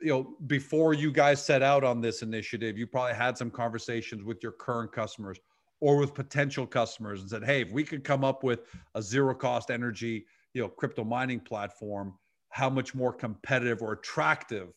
you 0.02 0.08
know, 0.08 0.36
before 0.46 0.94
you 0.94 1.12
guys 1.12 1.44
set 1.44 1.62
out 1.62 1.84
on 1.84 2.00
this 2.00 2.22
initiative, 2.22 2.76
you 2.76 2.86
probably 2.86 3.14
had 3.14 3.38
some 3.38 3.50
conversations 3.50 4.24
with 4.24 4.42
your 4.42 4.52
current 4.52 4.92
customers 4.92 5.38
or 5.80 5.96
with 5.96 6.12
potential 6.12 6.66
customers 6.66 7.20
and 7.20 7.30
said, 7.30 7.44
hey, 7.44 7.62
if 7.62 7.70
we 7.70 7.84
could 7.84 8.04
come 8.04 8.24
up 8.24 8.42
with 8.42 8.60
a 8.94 9.02
zero 9.02 9.34
cost 9.34 9.70
energy, 9.70 10.26
you 10.54 10.62
know, 10.62 10.68
crypto 10.68 11.04
mining 11.04 11.40
platform, 11.40 12.14
how 12.50 12.68
much 12.68 12.94
more 12.94 13.12
competitive 13.12 13.82
or 13.82 13.92
attractive 13.92 14.68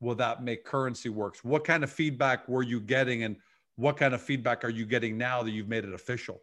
will 0.00 0.14
that 0.14 0.42
make 0.42 0.64
currency 0.64 1.08
works? 1.08 1.44
What 1.44 1.64
kind 1.64 1.84
of 1.84 1.90
feedback 1.90 2.48
were 2.48 2.62
you 2.62 2.80
getting 2.80 3.24
and 3.24 3.36
what 3.76 3.96
kind 3.96 4.14
of 4.14 4.22
feedback 4.22 4.64
are 4.64 4.70
you 4.70 4.86
getting 4.86 5.18
now 5.18 5.42
that 5.42 5.50
you've 5.50 5.68
made 5.68 5.84
it 5.84 5.92
official? 5.92 6.42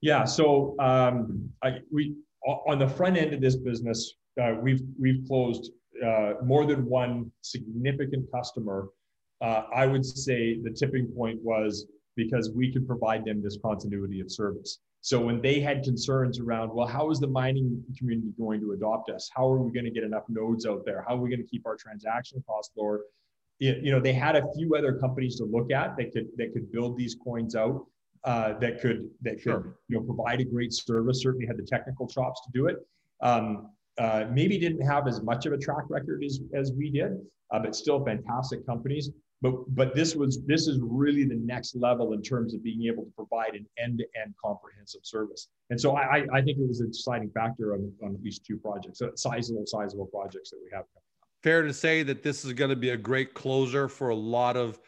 Yeah, 0.00 0.24
so 0.24 0.76
um, 0.80 1.50
I, 1.62 1.78
we 1.90 2.14
on 2.46 2.78
the 2.78 2.88
front 2.88 3.16
end 3.16 3.32
of 3.32 3.40
this 3.40 3.56
business, 3.56 4.14
uh, 4.40 4.54
we've 4.60 4.82
we've 5.00 5.26
closed 5.26 5.72
uh, 6.04 6.34
more 6.42 6.66
than 6.66 6.84
one 6.86 7.30
significant 7.40 8.30
customer, 8.32 8.88
uh, 9.40 9.62
I 9.74 9.86
would 9.86 10.04
say 10.04 10.58
the 10.62 10.70
tipping 10.70 11.06
point 11.06 11.40
was 11.42 11.86
because 12.16 12.50
we 12.54 12.72
could 12.72 12.86
provide 12.86 13.24
them 13.24 13.42
this 13.42 13.58
continuity 13.62 14.20
of 14.20 14.30
service. 14.30 14.78
So 15.04 15.20
when 15.20 15.42
they 15.42 15.60
had 15.60 15.82
concerns 15.82 16.40
around, 16.40 16.72
well, 16.72 16.86
how 16.86 17.10
is 17.10 17.20
the 17.20 17.26
mining 17.26 17.84
community 17.98 18.32
going 18.38 18.58
to 18.62 18.72
adopt 18.72 19.10
us? 19.10 19.30
How 19.36 19.46
are 19.46 19.58
we 19.58 19.70
going 19.70 19.84
to 19.84 19.90
get 19.90 20.02
enough 20.02 20.22
nodes 20.30 20.64
out 20.64 20.86
there? 20.86 21.04
How 21.06 21.14
are 21.14 21.18
we 21.18 21.28
going 21.28 21.42
to 21.42 21.46
keep 21.46 21.66
our 21.66 21.76
transaction 21.76 22.42
costs 22.46 22.72
lower? 22.74 23.02
you 23.58 23.92
know, 23.92 24.00
they 24.00 24.14
had 24.14 24.34
a 24.34 24.42
few 24.56 24.74
other 24.74 24.94
companies 24.94 25.36
to 25.36 25.44
look 25.44 25.70
at 25.70 25.94
that 25.98 26.10
could 26.12 26.28
that 26.38 26.54
could 26.54 26.72
build 26.72 26.96
these 26.96 27.16
coins 27.22 27.54
out. 27.54 27.84
Uh, 28.24 28.58
that 28.58 28.80
could 28.80 29.10
that 29.20 29.38
sure. 29.38 29.60
could 29.60 29.72
you 29.88 29.98
know 29.98 30.02
provide 30.02 30.40
a 30.40 30.44
great 30.44 30.72
service. 30.72 31.20
Certainly 31.20 31.46
had 31.46 31.58
the 31.58 31.66
technical 31.66 32.08
chops 32.08 32.40
to 32.46 32.50
do 32.52 32.66
it. 32.66 32.76
Um, 33.20 33.70
uh, 33.98 34.24
maybe 34.32 34.58
didn't 34.58 34.84
have 34.86 35.06
as 35.06 35.20
much 35.22 35.44
of 35.44 35.52
a 35.52 35.58
track 35.58 35.84
record 35.90 36.24
as, 36.24 36.40
as 36.54 36.72
we 36.72 36.90
did, 36.90 37.12
uh, 37.52 37.58
but 37.60 37.76
still 37.76 38.02
fantastic 38.04 38.66
companies. 38.66 39.10
But 39.44 39.74
but 39.74 39.94
this 39.94 40.16
was 40.16 40.42
this 40.46 40.66
is 40.66 40.78
really 40.80 41.24
the 41.24 41.34
next 41.34 41.76
level 41.76 42.14
in 42.14 42.22
terms 42.22 42.54
of 42.54 42.64
being 42.64 42.84
able 42.84 43.04
to 43.04 43.10
provide 43.10 43.54
an 43.54 43.66
end-to-end 43.78 44.32
comprehensive 44.42 45.02
service. 45.04 45.48
And 45.68 45.78
so 45.78 45.98
I, 45.98 46.24
I 46.32 46.40
think 46.40 46.56
it 46.58 46.66
was 46.66 46.80
a 46.80 46.86
deciding 46.86 47.30
factor 47.30 47.74
on, 47.74 47.92
on 48.02 48.14
at 48.14 48.22
least 48.22 48.46
two 48.46 48.56
projects, 48.56 49.02
sizable 49.16 49.64
sizable 49.66 50.06
projects 50.06 50.48
that 50.48 50.60
we 50.64 50.70
have. 50.74 50.86
Fair 51.42 51.60
to 51.60 51.74
say 51.74 52.02
that 52.04 52.22
this 52.22 52.46
is 52.46 52.54
going 52.54 52.70
to 52.70 52.76
be 52.76 52.90
a 52.90 52.96
great 52.96 53.34
closer 53.34 53.86
for 53.86 54.08
a 54.08 54.14
lot 54.14 54.56
of 54.56 54.80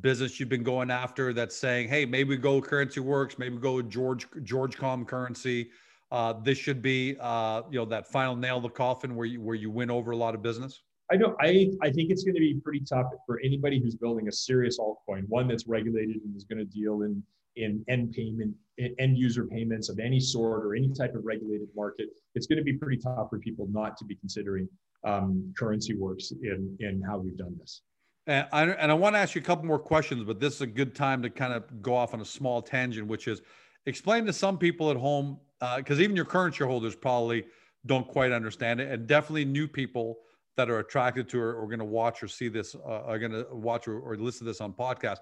business 0.00 0.40
you've 0.40 0.48
been 0.48 0.64
going 0.64 0.90
after 0.90 1.32
that's 1.32 1.54
saying, 1.56 1.88
hey, 1.88 2.04
maybe 2.04 2.36
go 2.36 2.60
currency 2.60 2.98
works, 2.98 3.38
maybe 3.38 3.58
go 3.58 3.80
George 3.80 4.28
GeorgeCom 4.30 5.06
currency 5.06 5.70
uh, 6.10 6.32
this 6.42 6.58
should 6.58 6.82
be 6.82 7.16
uh, 7.20 7.62
you 7.70 7.78
know 7.78 7.84
that 7.84 8.08
final 8.08 8.34
nail 8.34 8.56
in 8.56 8.62
the 8.64 8.68
coffin 8.68 9.14
where 9.14 9.26
you 9.26 9.40
where 9.40 9.54
you 9.54 9.70
win 9.70 9.90
over 9.90 10.10
a 10.10 10.16
lot 10.16 10.34
of 10.34 10.42
business? 10.42 10.82
I 11.12 11.16
know 11.16 11.36
I 11.40 11.70
I 11.82 11.90
think 11.90 12.10
it's 12.10 12.22
going 12.22 12.34
to 12.34 12.40
be 12.40 12.54
pretty 12.62 12.80
tough 12.80 13.06
for 13.26 13.40
anybody 13.44 13.80
who's 13.80 13.96
building 13.96 14.28
a 14.28 14.32
serious 14.32 14.78
altcoin, 14.78 15.28
one 15.28 15.48
that's 15.48 15.66
regulated 15.66 16.16
and 16.24 16.36
is 16.36 16.44
going 16.44 16.58
to 16.58 16.64
deal 16.64 17.02
in 17.02 17.22
in 17.56 17.84
end 17.88 18.12
payment, 18.12 18.54
end 18.98 19.18
user 19.18 19.46
payments 19.46 19.88
of 19.88 19.98
any 19.98 20.20
sort 20.20 20.64
or 20.64 20.74
any 20.74 20.88
type 20.88 21.14
of 21.14 21.24
regulated 21.24 21.68
market, 21.74 22.08
it's 22.34 22.46
going 22.46 22.58
to 22.58 22.64
be 22.64 22.74
pretty 22.74 22.96
tough 22.96 23.28
for 23.28 23.38
people 23.38 23.68
not 23.70 23.96
to 23.96 24.04
be 24.04 24.14
considering 24.14 24.68
um, 25.04 25.52
currency 25.58 25.94
works 25.94 26.32
in, 26.42 26.76
in 26.80 27.02
how 27.02 27.18
we've 27.18 27.36
done 27.36 27.56
this. 27.58 27.82
And 28.26 28.46
I, 28.52 28.62
and 28.64 28.90
I 28.90 28.94
want 28.94 29.14
to 29.14 29.18
ask 29.18 29.34
you 29.34 29.40
a 29.40 29.44
couple 29.44 29.64
more 29.64 29.78
questions, 29.78 30.24
but 30.24 30.38
this 30.38 30.54
is 30.54 30.60
a 30.60 30.66
good 30.66 30.94
time 30.94 31.22
to 31.22 31.30
kind 31.30 31.52
of 31.52 31.82
go 31.82 31.94
off 31.94 32.14
on 32.14 32.20
a 32.20 32.24
small 32.24 32.62
tangent, 32.62 33.06
which 33.08 33.26
is 33.26 33.42
explain 33.86 34.26
to 34.26 34.32
some 34.32 34.58
people 34.58 34.90
at 34.90 34.96
home, 34.96 35.40
because 35.76 35.98
uh, 35.98 36.02
even 36.02 36.14
your 36.14 36.24
current 36.24 36.54
shareholders 36.54 36.94
probably 36.94 37.44
don't 37.86 38.06
quite 38.06 38.30
understand 38.30 38.78
it, 38.78 38.90
and 38.92 39.06
definitely 39.06 39.44
new 39.44 39.66
people 39.66 40.18
that 40.56 40.70
are 40.70 40.78
attracted 40.78 41.28
to 41.30 41.40
or, 41.40 41.54
or 41.54 41.66
going 41.66 41.78
to 41.78 41.84
watch 41.84 42.22
or 42.22 42.28
see 42.28 42.48
this, 42.48 42.74
uh, 42.74 43.02
are 43.02 43.18
going 43.18 43.32
to 43.32 43.46
watch 43.52 43.88
or, 43.88 43.98
or 44.00 44.16
listen 44.16 44.40
to 44.40 44.44
this 44.44 44.60
on 44.60 44.72
podcast. 44.72 45.18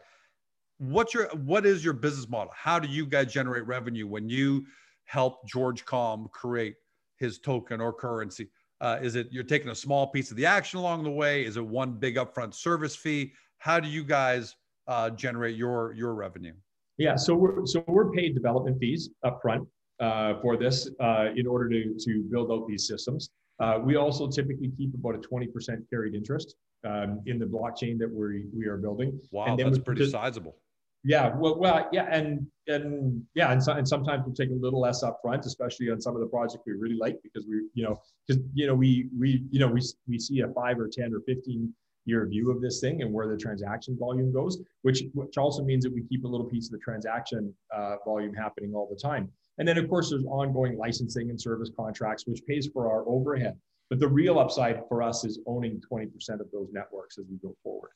What's 0.78 1.12
your 1.12 1.26
what 1.28 1.66
is 1.66 1.84
your 1.84 1.94
business 1.94 2.28
model? 2.28 2.52
How 2.54 2.78
do 2.78 2.88
you 2.88 3.04
guys 3.04 3.32
generate 3.32 3.66
revenue 3.66 4.06
when 4.06 4.28
you 4.28 4.64
help 5.04 5.46
George 5.46 5.84
Com 5.84 6.28
create 6.32 6.76
his 7.16 7.38
token 7.38 7.80
or 7.80 7.92
currency? 7.92 8.48
Uh, 8.80 8.98
is 9.02 9.16
it 9.16 9.26
you're 9.32 9.42
taking 9.42 9.70
a 9.70 9.74
small 9.74 10.06
piece 10.06 10.30
of 10.30 10.36
the 10.36 10.46
action 10.46 10.78
along 10.78 11.02
the 11.02 11.10
way? 11.10 11.44
Is 11.44 11.56
it 11.56 11.66
one 11.66 11.92
big 11.94 12.14
upfront 12.14 12.54
service 12.54 12.94
fee? 12.94 13.32
How 13.58 13.80
do 13.80 13.88
you 13.88 14.04
guys 14.04 14.54
uh, 14.86 15.10
generate 15.10 15.56
your 15.56 15.92
your 15.94 16.14
revenue? 16.14 16.54
Yeah, 16.96 17.16
so 17.16 17.34
we're 17.34 17.66
so 17.66 17.84
we're 17.88 18.12
paid 18.12 18.34
development 18.34 18.78
fees 18.78 19.10
upfront 19.24 19.66
uh, 20.00 20.40
for 20.40 20.56
this 20.56 20.88
uh, 21.00 21.26
in 21.36 21.46
order 21.46 21.68
to 21.68 21.94
to 21.98 22.22
build 22.30 22.52
out 22.52 22.68
these 22.68 22.86
systems. 22.86 23.30
Uh, 23.60 23.80
we 23.82 23.96
also 23.96 24.28
typically 24.28 24.70
keep 24.76 24.94
about 24.94 25.14
a 25.14 25.18
20% 25.18 25.48
carried 25.90 26.14
interest 26.14 26.54
um, 26.86 27.20
in 27.26 27.38
the 27.38 27.44
blockchain 27.44 27.98
that 27.98 28.10
we 28.10 28.46
we 28.56 28.66
are 28.66 28.76
building. 28.76 29.20
Wow, 29.32 29.46
and 29.46 29.58
that's 29.58 29.78
pretty 29.78 30.02
just, 30.02 30.12
sizable. 30.12 30.56
Yeah, 31.04 31.34
well, 31.36 31.58
well, 31.58 31.88
yeah, 31.92 32.08
and 32.10 32.46
and 32.66 33.22
yeah, 33.34 33.52
and, 33.52 33.62
so, 33.62 33.72
and 33.72 33.86
sometimes 33.86 34.24
we'll 34.26 34.34
take 34.34 34.50
a 34.50 34.54
little 34.54 34.80
less 34.80 35.02
upfront, 35.02 35.46
especially 35.46 35.90
on 35.90 36.00
some 36.00 36.14
of 36.14 36.20
the 36.20 36.26
projects 36.26 36.64
we 36.66 36.72
really 36.72 36.96
like 36.96 37.18
because 37.22 37.46
we, 37.48 37.68
you 37.74 37.84
know, 37.84 38.00
because 38.26 38.42
you 38.52 38.66
know 38.66 38.74
we 38.74 39.08
we 39.18 39.44
you 39.50 39.60
know 39.60 39.68
we 39.68 39.80
we 40.08 40.18
see 40.18 40.40
a 40.40 40.48
five 40.48 40.78
or 40.78 40.88
ten 40.88 41.14
or 41.14 41.20
fifteen 41.20 41.72
year 42.04 42.26
view 42.26 42.50
of 42.50 42.60
this 42.60 42.80
thing 42.80 43.02
and 43.02 43.12
where 43.12 43.28
the 43.28 43.36
transaction 43.36 43.96
volume 43.98 44.32
goes, 44.32 44.60
which 44.82 45.04
which 45.14 45.38
also 45.38 45.62
means 45.62 45.84
that 45.84 45.92
we 45.92 46.02
keep 46.02 46.24
a 46.24 46.28
little 46.28 46.46
piece 46.46 46.66
of 46.66 46.72
the 46.72 46.78
transaction 46.78 47.54
uh, 47.74 47.96
volume 48.04 48.34
happening 48.34 48.74
all 48.74 48.88
the 48.88 49.00
time. 49.00 49.30
And 49.58 49.66
then 49.66 49.78
of 49.78 49.88
course 49.88 50.10
there's 50.10 50.24
ongoing 50.24 50.78
licensing 50.78 51.30
and 51.30 51.40
service 51.40 51.70
contracts, 51.76 52.26
which 52.26 52.44
pays 52.46 52.68
for 52.72 52.90
our 52.90 53.06
overhead. 53.08 53.56
But 53.90 54.00
the 54.00 54.08
real 54.08 54.38
upside 54.38 54.82
for 54.88 55.02
us 55.02 55.24
is 55.24 55.40
owning 55.46 55.80
20% 55.90 56.08
of 56.40 56.50
those 56.52 56.68
networks 56.72 57.18
as 57.18 57.24
we 57.30 57.36
go 57.38 57.54
forward. 57.62 57.90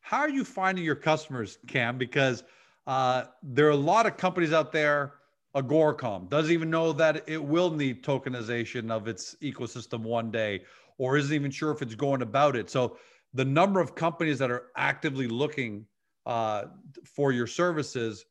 How 0.00 0.18
are 0.18 0.28
you 0.28 0.44
finding 0.44 0.84
your 0.84 0.96
customers, 0.96 1.58
Cam? 1.66 1.96
Because 1.98 2.44
uh, 2.86 3.24
there 3.42 3.66
are 3.66 3.70
a 3.70 3.76
lot 3.76 4.06
of 4.06 4.16
companies 4.16 4.52
out 4.52 4.72
there. 4.72 5.14
Agoracom 5.54 6.28
doesn't 6.28 6.52
even 6.52 6.70
know 6.70 6.92
that 6.92 7.28
it 7.28 7.42
will 7.42 7.70
need 7.70 8.04
tokenization 8.04 8.90
of 8.90 9.08
its 9.08 9.34
ecosystem 9.42 10.00
one 10.00 10.30
day, 10.30 10.62
or 10.98 11.16
isn't 11.16 11.34
even 11.34 11.50
sure 11.50 11.72
if 11.72 11.82
it's 11.82 11.94
going 11.94 12.22
about 12.22 12.54
it. 12.54 12.70
So 12.70 12.98
the 13.34 13.44
number 13.44 13.80
of 13.80 13.94
companies 13.94 14.38
that 14.38 14.50
are 14.50 14.66
actively 14.76 15.26
looking 15.26 15.86
uh, 16.26 16.64
for 17.04 17.32
your 17.32 17.46
services 17.46 18.26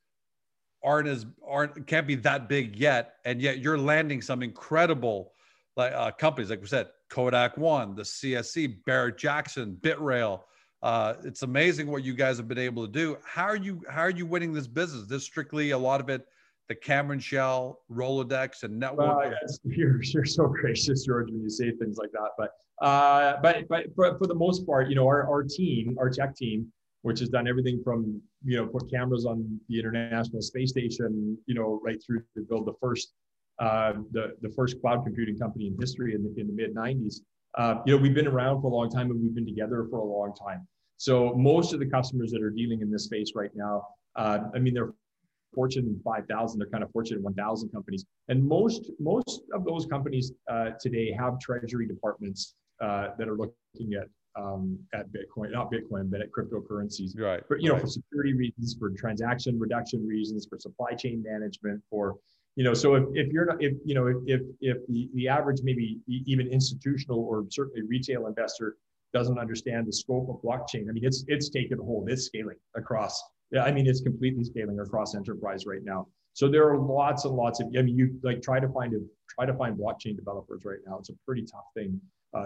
aren't 0.83 1.07
as 1.07 1.25
aren't 1.45 1.87
can't 1.87 2.07
be 2.07 2.15
that 2.15 2.49
big 2.49 2.75
yet, 2.75 3.15
and 3.25 3.41
yet 3.41 3.59
you're 3.59 3.77
landing 3.77 4.21
some 4.21 4.43
incredible 4.43 5.33
like 5.75 5.93
uh, 5.93 6.11
companies 6.11 6.49
like 6.49 6.61
we 6.61 6.67
said, 6.67 6.87
Kodak 7.09 7.57
One, 7.57 7.95
the 7.95 8.03
CSE, 8.03 8.83
Barrett 8.85 9.17
Jackson, 9.17 9.77
BitRail. 9.81 10.41
Uh, 10.81 11.15
it's 11.25 11.43
amazing 11.43 11.87
what 11.87 12.03
you 12.03 12.13
guys 12.13 12.37
have 12.37 12.47
been 12.47 12.57
able 12.57 12.85
to 12.85 12.91
do. 12.91 13.17
How 13.23 13.45
are 13.45 13.55
you 13.55 13.81
how 13.89 14.01
are 14.01 14.09
you 14.09 14.25
winning 14.25 14.53
this 14.53 14.67
business? 14.67 15.07
This 15.07 15.23
strictly 15.23 15.71
a 15.71 15.77
lot 15.77 15.99
of 15.99 16.09
it 16.09 16.25
the 16.69 16.75
Cameron 16.75 17.19
Chell, 17.19 17.81
Rolodex, 17.91 18.61
and 18.63 18.79
network. 18.79 19.17
Well, 19.17 19.31
yes, 19.41 19.59
you're, 19.63 20.01
you're 20.03 20.23
so 20.23 20.47
gracious, 20.47 21.03
George, 21.03 21.31
when 21.31 21.41
you 21.41 21.49
say 21.49 21.71
things 21.71 21.97
like 21.97 22.11
that. 22.11 22.29
But 22.37 22.51
uh, 22.85 23.41
but 23.41 23.67
but 23.67 23.93
for, 23.95 24.17
for 24.17 24.27
the 24.27 24.35
most 24.35 24.65
part, 24.65 24.87
you 24.87 24.95
know, 24.95 25.05
our, 25.05 25.27
our 25.27 25.43
team, 25.43 25.97
our 25.99 26.09
tech 26.09 26.35
team, 26.35 26.71
which 27.01 27.19
has 27.19 27.29
done 27.29 27.47
everything 27.47 27.81
from 27.83 28.21
you 28.43 28.57
know 28.57 28.67
put 28.67 28.89
cameras 28.91 29.25
on 29.25 29.59
the 29.69 29.79
International 29.79 30.41
Space 30.41 30.71
Station, 30.71 31.37
you 31.45 31.55
know, 31.55 31.79
right 31.83 32.01
through 32.05 32.21
to 32.35 32.43
build 32.49 32.65
the 32.65 32.73
first 32.81 33.13
uh, 33.59 33.93
the 34.11 34.35
the 34.41 34.49
first 34.49 34.79
cloud 34.81 35.03
computing 35.03 35.37
company 35.37 35.67
in 35.67 35.77
history 35.79 36.15
in 36.15 36.23
the 36.23 36.33
in 36.39 36.47
the 36.47 36.53
mid 36.53 36.75
'90s. 36.75 37.21
Uh, 37.57 37.75
you 37.85 37.95
know, 37.95 38.01
we've 38.01 38.13
been 38.13 38.27
around 38.27 38.61
for 38.61 38.67
a 38.67 38.75
long 38.75 38.89
time 38.89 39.09
and 39.09 39.21
we've 39.21 39.33
been 39.33 39.45
together 39.45 39.87
for 39.89 39.99
a 39.99 40.03
long 40.03 40.33
time. 40.35 40.67
So 40.97 41.33
most 41.33 41.73
of 41.73 41.79
the 41.79 41.87
customers 41.87 42.31
that 42.31 42.43
are 42.43 42.51
dealing 42.51 42.81
in 42.81 42.91
this 42.91 43.05
space 43.05 43.31
right 43.33 43.49
now, 43.55 43.87
uh, 44.15 44.39
I 44.53 44.59
mean, 44.59 44.73
they're 44.73 44.93
Fortune 45.53 45.99
5,000, 46.03 46.59
they're 46.59 46.67
kind 46.67 46.83
of 46.83 46.91
Fortune 46.91 47.23
1,000 47.23 47.69
companies, 47.69 48.05
and 48.27 48.45
most 48.45 48.91
most 48.99 49.41
of 49.53 49.65
those 49.65 49.85
companies 49.87 50.31
uh, 50.49 50.71
today 50.79 51.11
have 51.11 51.39
treasury 51.39 51.87
departments 51.87 52.55
uh, 52.81 53.09
that 53.17 53.27
are 53.27 53.35
looking 53.35 53.93
at 53.99 54.07
um, 54.35 54.77
at 54.93 55.07
Bitcoin, 55.07 55.51
not 55.51 55.71
Bitcoin, 55.71 56.09
but 56.09 56.21
at 56.21 56.29
cryptocurrencies. 56.31 57.17
Right. 57.17 57.41
But 57.49 57.61
you 57.61 57.69
know, 57.69 57.75
right. 57.75 57.81
for 57.81 57.87
security 57.87 58.33
reasons, 58.33 58.75
for 58.79 58.89
transaction 58.91 59.59
reduction 59.59 60.05
reasons, 60.05 60.47
for 60.49 60.59
supply 60.59 60.91
chain 60.91 61.23
management, 61.25 61.81
for 61.89 62.17
you 62.55 62.63
know, 62.63 62.73
so 62.73 62.95
if, 62.95 63.03
if 63.13 63.31
you're 63.31 63.45
not, 63.45 63.61
if 63.61 63.73
you 63.85 63.95
know, 63.95 64.07
if 64.07 64.17
if, 64.25 64.41
if 64.61 64.77
the, 64.87 65.09
the 65.13 65.27
average 65.27 65.61
maybe 65.63 65.99
even 66.07 66.47
institutional 66.47 67.19
or 67.19 67.45
certainly 67.49 67.81
retail 67.83 68.27
investor 68.27 68.77
doesn't 69.13 69.39
understand 69.39 69.87
the 69.87 69.93
scope 69.93 70.29
of 70.29 70.35
blockchain, 70.41 70.89
I 70.89 70.91
mean, 70.91 71.05
it's 71.05 71.23
it's 71.27 71.49
taken 71.49 71.77
hold, 71.77 72.09
it's 72.09 72.25
scaling 72.25 72.57
across 72.75 73.21
yeah, 73.51 73.63
I 73.63 73.71
mean, 73.71 73.87
it's 73.87 74.01
completely 74.01 74.43
scaling 74.43 74.79
across 74.79 75.15
enterprise 75.15 75.65
right 75.65 75.83
now. 75.83 76.07
So 76.33 76.47
there 76.49 76.69
are 76.69 76.77
lots 76.77 77.25
and 77.25 77.33
lots 77.33 77.59
of. 77.59 77.67
I 77.77 77.81
mean, 77.81 77.97
you 77.97 78.19
like 78.23 78.41
try 78.41 78.59
to 78.59 78.69
find 78.69 78.93
a 78.93 78.99
try 79.29 79.45
to 79.45 79.53
find 79.53 79.77
blockchain 79.77 80.15
developers 80.15 80.63
right 80.65 80.77
now. 80.85 80.97
It's 80.99 81.09
a 81.09 81.15
pretty 81.25 81.45
tough 81.45 81.65
thing 81.75 81.99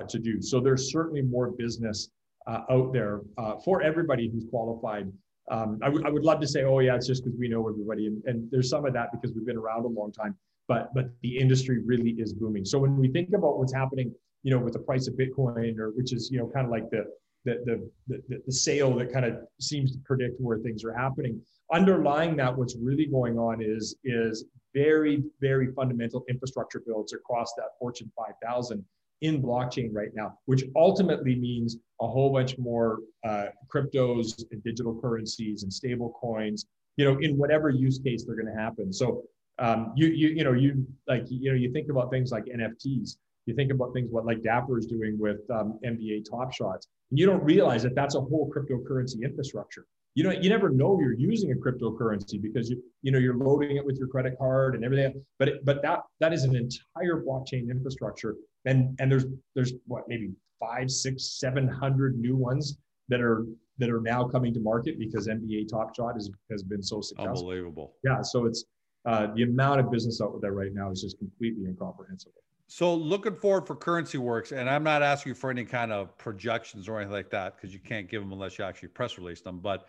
to 0.07 0.19
do. 0.19 0.41
So 0.41 0.59
there's 0.59 0.91
certainly 0.91 1.21
more 1.21 1.51
business 1.51 2.09
uh, 2.47 2.61
out 2.69 2.93
there 2.93 3.21
uh, 3.37 3.55
for 3.63 3.81
everybody 3.81 4.29
who's 4.29 4.45
qualified. 4.49 5.11
Um, 5.51 5.79
I, 5.81 5.87
w- 5.87 6.05
I 6.05 6.09
would 6.09 6.23
love 6.23 6.39
to 6.41 6.47
say, 6.47 6.63
oh 6.63 6.79
yeah, 6.79 6.95
it's 6.95 7.07
just 7.07 7.23
because 7.23 7.37
we 7.37 7.49
know 7.49 7.67
everybody, 7.67 8.07
and, 8.07 8.23
and 8.25 8.49
there's 8.51 8.69
some 8.69 8.85
of 8.85 8.93
that 8.93 9.09
because 9.11 9.33
we've 9.35 9.45
been 9.45 9.57
around 9.57 9.85
a 9.85 9.89
long 9.89 10.11
time. 10.11 10.35
But 10.67 10.93
but 10.93 11.09
the 11.21 11.37
industry 11.37 11.79
really 11.79 12.11
is 12.11 12.33
booming. 12.33 12.63
So 12.65 12.79
when 12.79 12.95
we 12.95 13.09
think 13.09 13.29
about 13.33 13.59
what's 13.59 13.73
happening, 13.73 14.13
you 14.43 14.51
know, 14.51 14.59
with 14.59 14.73
the 14.73 14.79
price 14.79 15.07
of 15.07 15.15
Bitcoin, 15.15 15.77
or 15.77 15.91
which 15.91 16.13
is 16.13 16.29
you 16.31 16.39
know 16.39 16.47
kind 16.47 16.65
of 16.65 16.71
like 16.71 16.89
the 16.89 17.05
the, 17.45 17.89
the, 18.07 18.21
the, 18.29 18.41
the 18.45 18.51
sale 18.51 18.95
that 18.95 19.11
kind 19.11 19.25
of 19.25 19.35
seems 19.59 19.91
to 19.91 19.97
predict 20.05 20.39
where 20.39 20.59
things 20.59 20.83
are 20.83 20.93
happening. 20.93 21.41
Underlying 21.73 22.35
that, 22.37 22.55
what's 22.55 22.75
really 22.77 23.05
going 23.05 23.37
on 23.37 23.61
is, 23.61 23.95
is 24.03 24.45
very, 24.73 25.23
very 25.41 25.71
fundamental 25.73 26.23
infrastructure 26.29 26.81
builds 26.85 27.13
across 27.13 27.53
that 27.55 27.77
Fortune 27.79 28.11
5000 28.15 28.83
in 29.23 29.41
blockchain 29.41 29.89
right 29.93 30.13
now, 30.13 30.37
which 30.45 30.63
ultimately 30.75 31.35
means 31.35 31.77
a 32.01 32.07
whole 32.07 32.31
bunch 32.31 32.57
more 32.57 32.99
uh, 33.25 33.45
cryptos 33.73 34.43
and 34.51 34.61
digital 34.63 34.99
currencies 34.99 35.63
and 35.63 35.73
stable 35.73 36.15
coins, 36.19 36.65
you 36.97 37.05
know, 37.05 37.17
in 37.19 37.37
whatever 37.37 37.69
use 37.69 37.99
case 37.99 38.25
they're 38.25 38.35
going 38.35 38.53
to 38.53 38.61
happen. 38.61 38.91
So 38.91 39.23
um, 39.59 39.93
you, 39.95 40.07
you, 40.07 40.27
you 40.29 40.43
know, 40.43 40.51
you 40.51 40.85
like, 41.07 41.25
you 41.29 41.51
know, 41.51 41.57
you 41.57 41.71
think 41.71 41.89
about 41.89 42.11
things 42.11 42.31
like 42.31 42.45
NFTs. 42.45 43.15
You 43.45 43.55
think 43.55 43.71
about 43.71 43.93
things 43.93 44.09
what 44.11 44.25
like 44.25 44.41
Dapper 44.41 44.77
is 44.77 44.85
doing 44.87 45.17
with 45.17 45.39
um, 45.49 45.79
NBA 45.85 46.29
Top 46.29 46.53
Shots. 46.53 46.87
And 47.09 47.17
you 47.17 47.25
don't 47.25 47.43
realize 47.43 47.83
that 47.83 47.95
that's 47.95 48.15
a 48.15 48.21
whole 48.21 48.51
cryptocurrency 48.53 49.23
infrastructure. 49.23 49.85
You 50.15 50.25
know, 50.25 50.31
you 50.31 50.49
never 50.49 50.69
know 50.69 50.99
you're 50.99 51.13
using 51.13 51.51
a 51.51 51.55
cryptocurrency 51.55 52.41
because 52.41 52.69
you 52.69 52.83
you 53.01 53.11
know 53.11 53.17
you're 53.17 53.35
loading 53.35 53.77
it 53.77 53.85
with 53.85 53.97
your 53.97 54.07
credit 54.07 54.37
card 54.37 54.75
and 54.75 54.85
everything. 54.85 55.23
But 55.39 55.47
it, 55.47 55.65
but 55.65 55.81
that 55.81 56.01
that 56.19 56.33
is 56.33 56.43
an 56.43 56.55
entire 56.55 57.23
blockchain 57.23 57.69
infrastructure. 57.71 58.35
And 58.65 58.95
and 58.99 59.11
there's 59.11 59.25
there's 59.55 59.73
what 59.85 60.03
maybe 60.07 60.31
five, 60.59 60.89
six, 60.89 61.39
seven 61.39 61.67
hundred 61.67 62.17
new 62.17 62.35
ones 62.35 62.77
that 63.09 63.21
are 63.21 63.45
that 63.79 63.89
are 63.89 64.01
now 64.01 64.23
coming 64.23 64.53
to 64.53 64.59
market 64.59 64.99
because 64.99 65.27
NBA 65.27 65.67
Top 65.69 65.95
Shot 65.95 66.13
has 66.15 66.29
has 66.51 66.63
been 66.63 66.81
so 66.81 67.01
successful. 67.01 67.37
Unbelievable. 67.37 67.95
Yeah. 68.03 68.21
So 68.21 68.45
it's 68.45 68.65
uh, 69.05 69.27
the 69.35 69.43
amount 69.43 69.79
of 69.81 69.91
business 69.91 70.21
out 70.21 70.39
there 70.41 70.53
right 70.53 70.73
now 70.73 70.91
is 70.91 71.01
just 71.01 71.17
completely 71.17 71.65
incomprehensible. 71.65 72.33
So 72.67 72.95
looking 72.95 73.35
forward 73.35 73.67
for 73.67 73.75
Currency 73.75 74.17
Works, 74.17 74.51
and 74.51 74.69
I'm 74.69 74.83
not 74.83 75.03
asking 75.03 75.31
you 75.31 75.35
for 75.35 75.51
any 75.51 75.65
kind 75.65 75.91
of 75.91 76.17
projections 76.17 76.87
or 76.87 76.97
anything 76.97 77.13
like 77.13 77.29
that 77.31 77.55
because 77.55 77.73
you 77.73 77.79
can't 77.79 78.09
give 78.09 78.21
them 78.21 78.31
unless 78.31 78.57
you 78.57 78.65
actually 78.65 78.87
press 78.89 79.17
release 79.17 79.41
them. 79.41 79.59
But 79.59 79.85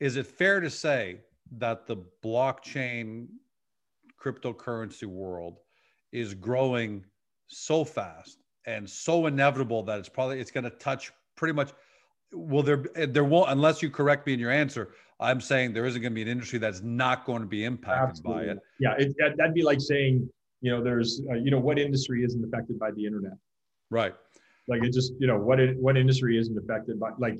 is 0.00 0.16
it 0.16 0.26
fair 0.26 0.60
to 0.60 0.70
say 0.70 1.20
that 1.58 1.86
the 1.86 1.98
blockchain 2.24 3.26
cryptocurrency 4.20 5.04
world 5.04 5.58
is 6.12 6.32
growing 6.32 7.04
so 7.46 7.84
fast 7.84 8.38
and 8.66 8.88
so 8.88 9.26
inevitable 9.26 9.82
that 9.82 9.98
it's 9.98 10.08
probably 10.08 10.40
it's 10.40 10.50
going 10.50 10.64
to 10.64 10.70
touch 10.70 11.12
pretty 11.36 11.52
much 11.52 11.72
will 12.32 12.62
there 12.62 12.84
there 13.08 13.24
won't 13.24 13.50
unless 13.50 13.82
you 13.82 13.90
correct 13.90 14.26
me 14.26 14.32
in 14.32 14.40
your 14.40 14.50
answer 14.50 14.94
i'm 15.20 15.40
saying 15.40 15.72
there 15.72 15.84
isn't 15.84 16.00
going 16.00 16.10
to 16.10 16.14
be 16.14 16.22
an 16.22 16.28
industry 16.28 16.58
that's 16.58 16.82
not 16.82 17.24
going 17.24 17.40
to 17.40 17.46
be 17.46 17.64
impacted 17.64 18.10
Absolutely. 18.10 18.46
by 18.46 18.52
it 18.52 18.58
yeah 18.80 18.94
it, 18.98 19.36
that'd 19.36 19.54
be 19.54 19.62
like 19.62 19.80
saying 19.80 20.28
you 20.64 20.70
know, 20.70 20.82
there's, 20.82 21.20
uh, 21.30 21.34
you 21.34 21.50
know, 21.50 21.58
what 21.58 21.78
industry 21.78 22.24
isn't 22.24 22.42
affected 22.42 22.78
by 22.78 22.90
the 22.90 23.04
internet? 23.04 23.34
Right. 23.90 24.14
Like 24.66 24.82
it 24.82 24.94
just, 24.94 25.12
you 25.18 25.26
know, 25.26 25.38
what, 25.38 25.60
it, 25.60 25.76
what 25.76 25.98
industry 25.98 26.38
isn't 26.38 26.56
affected 26.56 26.98
by, 26.98 27.10
like, 27.18 27.38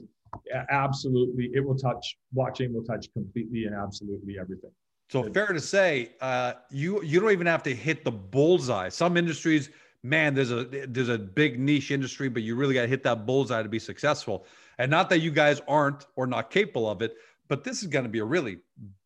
absolutely, 0.70 1.50
it 1.54 1.66
will 1.66 1.74
touch 1.74 2.18
blockchain 2.36 2.74
will 2.74 2.84
touch 2.84 3.10
completely 3.14 3.64
and 3.64 3.74
absolutely 3.74 4.38
everything. 4.38 4.70
So 5.08 5.32
fair 5.32 5.46
to 5.46 5.60
say, 5.60 6.12
uh, 6.20 6.54
you 6.70 7.02
you 7.02 7.20
don't 7.20 7.30
even 7.30 7.46
have 7.46 7.62
to 7.64 7.74
hit 7.74 8.04
the 8.04 8.10
bullseye. 8.10 8.88
Some 8.88 9.16
industries, 9.16 9.70
man, 10.04 10.34
there's 10.34 10.52
a 10.52 10.64
there's 10.64 11.08
a 11.08 11.18
big 11.18 11.58
niche 11.58 11.90
industry, 11.90 12.28
but 12.28 12.42
you 12.42 12.54
really 12.54 12.74
got 12.74 12.82
to 12.82 12.88
hit 12.88 13.02
that 13.02 13.26
bullseye 13.26 13.62
to 13.62 13.68
be 13.68 13.78
successful. 13.78 14.46
And 14.78 14.90
not 14.90 15.08
that 15.10 15.20
you 15.20 15.30
guys 15.30 15.60
aren't 15.66 16.06
or 16.14 16.26
not 16.26 16.50
capable 16.50 16.88
of 16.88 17.02
it, 17.02 17.16
but 17.48 17.64
this 17.64 17.82
is 17.82 17.88
going 17.88 18.04
to 18.04 18.10
be 18.10 18.18
a 18.18 18.24
really 18.24 18.58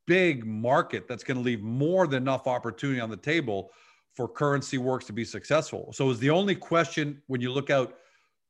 big 0.07 0.45
market 0.45 1.07
that's 1.07 1.23
going 1.23 1.37
to 1.37 1.43
leave 1.43 1.62
more 1.62 2.07
than 2.07 2.23
enough 2.23 2.47
opportunity 2.47 3.00
on 3.00 3.11
the 3.11 3.17
table 3.17 3.71
for 4.14 4.26
currency 4.26 4.78
works 4.78 5.05
to 5.05 5.12
be 5.12 5.25
successful. 5.25 5.93
So 5.93 6.11
is 6.11 6.19
the 6.19 6.31
only 6.31 6.57
question 6.57 7.23
when 7.28 7.40
you 7.40 7.52
look 7.52 7.71
out 7.71 7.99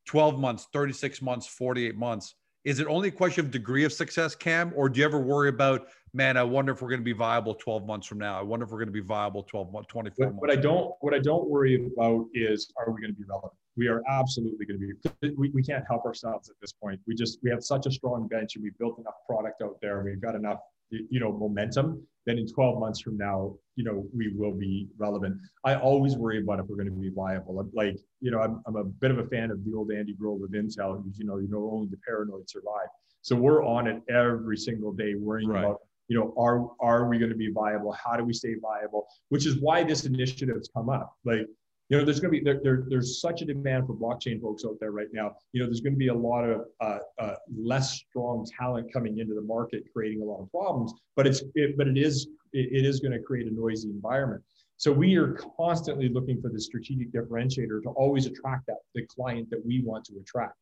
12 0.06 0.38
months, 0.38 0.68
36 0.72 1.20
months, 1.20 1.46
48 1.46 1.96
months, 1.96 2.34
is 2.64 2.80
it 2.80 2.86
only 2.86 3.08
a 3.08 3.12
question 3.12 3.44
of 3.44 3.50
degree 3.50 3.84
of 3.84 3.92
success, 3.92 4.34
Cam, 4.34 4.72
or 4.74 4.88
do 4.88 5.00
you 5.00 5.04
ever 5.04 5.18
worry 5.18 5.48
about, 5.48 5.88
man, 6.12 6.36
I 6.36 6.42
wonder 6.42 6.72
if 6.72 6.82
we're 6.82 6.88
going 6.88 7.00
to 7.00 7.04
be 7.04 7.12
viable 7.12 7.54
12 7.54 7.86
months 7.86 8.06
from 8.06 8.18
now. 8.18 8.38
I 8.38 8.42
wonder 8.42 8.64
if 8.64 8.70
we're 8.70 8.78
going 8.78 8.88
to 8.88 8.92
be 8.92 9.00
viable 9.00 9.42
12 9.42 9.72
months, 9.72 9.88
24 9.88 10.14
what, 10.16 10.32
months. 10.32 10.40
What 10.40 10.50
I 10.50 10.56
don't, 10.56 10.94
what 11.00 11.14
I 11.14 11.18
don't 11.18 11.48
worry 11.48 11.86
about 11.86 12.26
is, 12.34 12.72
are 12.76 12.90
we 12.90 13.00
going 13.00 13.12
to 13.12 13.18
be 13.18 13.24
relevant? 13.28 13.52
We 13.76 13.88
are 13.88 14.02
absolutely 14.08 14.66
going 14.66 14.80
to 14.80 15.10
be. 15.20 15.34
We, 15.36 15.50
we 15.50 15.62
can't 15.62 15.84
help 15.88 16.04
ourselves 16.04 16.48
at 16.50 16.56
this 16.60 16.72
point. 16.72 17.00
We 17.06 17.14
just 17.14 17.38
we 17.42 17.50
have 17.50 17.62
such 17.62 17.86
a 17.86 17.92
strong 17.92 18.26
bench, 18.26 18.56
and 18.56 18.64
we've 18.64 18.76
built 18.78 18.98
enough 18.98 19.14
product 19.28 19.62
out 19.62 19.76
there. 19.80 20.02
We've 20.02 20.20
got 20.20 20.34
enough 20.34 20.58
you 20.90 21.20
know 21.20 21.32
momentum 21.32 22.02
then 22.26 22.38
in 22.38 22.46
12 22.46 22.78
months 22.78 23.00
from 23.00 23.16
now 23.16 23.54
you 23.76 23.84
know 23.84 24.06
we 24.16 24.28
will 24.34 24.52
be 24.52 24.88
relevant 24.96 25.36
i 25.64 25.74
always 25.74 26.16
worry 26.16 26.40
about 26.40 26.58
if 26.58 26.66
we're 26.66 26.76
going 26.76 26.88
to 26.88 26.92
be 26.92 27.10
viable 27.10 27.60
I'm 27.60 27.70
like 27.74 27.98
you 28.20 28.30
know 28.30 28.40
I'm, 28.40 28.62
I'm 28.66 28.76
a 28.76 28.84
bit 28.84 29.10
of 29.10 29.18
a 29.18 29.26
fan 29.26 29.50
of 29.50 29.64
the 29.64 29.74
old 29.74 29.90
andy 29.90 30.14
grove 30.14 30.42
of 30.42 30.50
intel 30.50 31.02
who's 31.02 31.18
you 31.18 31.26
know 31.26 31.38
you 31.38 31.48
know 31.48 31.70
only 31.72 31.88
the 31.88 31.98
paranoid 32.06 32.48
survive 32.48 32.88
so 33.20 33.36
we're 33.36 33.64
on 33.64 33.86
it 33.86 34.02
every 34.08 34.56
single 34.56 34.92
day 34.92 35.14
worrying 35.14 35.50
right. 35.50 35.64
about 35.64 35.80
you 36.08 36.18
know 36.18 36.34
are 36.36 36.68
are 36.80 37.08
we 37.08 37.18
going 37.18 37.30
to 37.30 37.36
be 37.36 37.50
viable 37.52 37.92
how 37.92 38.16
do 38.16 38.24
we 38.24 38.32
stay 38.32 38.54
viable 38.60 39.06
which 39.28 39.46
is 39.46 39.56
why 39.60 39.84
this 39.84 40.04
initiative 40.04 40.56
has 40.56 40.68
come 40.74 40.88
up 40.88 41.14
like 41.24 41.46
you 41.88 41.96
know, 41.96 42.04
there's 42.04 42.20
going 42.20 42.34
to 42.34 42.38
be 42.38 42.44
there, 42.44 42.60
there, 42.62 42.84
there's 42.88 43.20
such 43.20 43.40
a 43.40 43.46
demand 43.46 43.86
for 43.86 43.94
blockchain 43.94 44.40
folks 44.42 44.64
out 44.66 44.76
there 44.78 44.90
right 44.90 45.08
now. 45.12 45.36
You 45.52 45.60
know, 45.60 45.66
there's 45.66 45.80
going 45.80 45.94
to 45.94 45.98
be 45.98 46.08
a 46.08 46.14
lot 46.14 46.44
of 46.44 46.66
uh, 46.80 46.98
uh, 47.18 47.34
less 47.56 47.94
strong 47.94 48.46
talent 48.58 48.92
coming 48.92 49.18
into 49.18 49.34
the 49.34 49.40
market, 49.42 49.84
creating 49.94 50.20
a 50.20 50.24
lot 50.24 50.42
of 50.42 50.50
problems. 50.50 50.92
But 51.16 51.26
it's 51.26 51.42
it, 51.54 51.78
but 51.78 51.88
it 51.88 51.96
is 51.96 52.28
it, 52.52 52.68
it 52.72 52.84
is 52.84 53.00
going 53.00 53.12
to 53.12 53.20
create 53.20 53.46
a 53.46 53.54
noisy 53.54 53.88
environment. 53.88 54.42
So 54.76 54.92
we 54.92 55.16
are 55.16 55.38
constantly 55.56 56.08
looking 56.08 56.40
for 56.42 56.50
the 56.50 56.60
strategic 56.60 57.10
differentiator 57.10 57.82
to 57.82 57.88
always 57.96 58.26
attract 58.26 58.66
that 58.66 58.76
the 58.94 59.06
client 59.06 59.48
that 59.50 59.64
we 59.64 59.82
want 59.82 60.04
to 60.06 60.18
attract. 60.20 60.54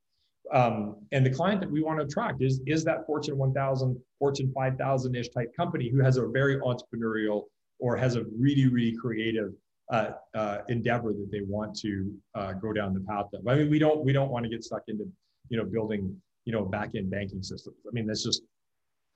Um, 0.53 0.97
and 1.13 1.25
the 1.27 1.31
client 1.31 1.61
that 1.61 1.71
we 1.71 1.83
want 1.83 1.99
to 1.99 2.07
attract 2.07 2.43
is 2.43 2.61
is 2.67 2.85
that 2.85 3.07
Fortune 3.07 3.37
1000, 3.37 4.01
Fortune 4.19 4.53
5000 4.55 5.15
ish 5.15 5.29
type 5.31 5.55
company 5.57 5.89
who 5.89 6.01
has 6.01 6.17
a 6.17 6.27
very 6.27 6.57
entrepreneurial 6.61 7.45
or 7.79 7.97
has 7.97 8.17
a 8.17 8.25
really 8.39 8.67
really 8.69 8.97
creative 8.97 9.53
uh, 9.93 10.11
uh, 10.35 10.59
endeavor 10.69 11.13
that 11.13 11.29
they 11.31 11.41
want 11.43 11.77
to 11.79 12.13
uh, 12.35 12.53
go 12.53 12.73
down 12.73 12.95
the 12.95 13.01
path 13.01 13.27
of. 13.35 13.47
I 13.47 13.57
mean, 13.57 13.71
we 13.71 13.79
don't 13.79 14.05
we 14.05 14.13
don't 14.13 14.31
want 14.31 14.45
to 14.45 14.51
get 14.51 14.65
stuck 14.65 14.83
into 14.89 15.05
you 15.49 15.57
know 15.57 15.65
building 15.65 16.17
you 16.45 16.53
know 16.53 16.65
back 16.65 16.91
end 16.95 17.11
banking 17.11 17.43
systems. 17.43 17.77
I 17.87 17.93
mean, 17.93 18.07
that's 18.07 18.25
just 18.25 18.43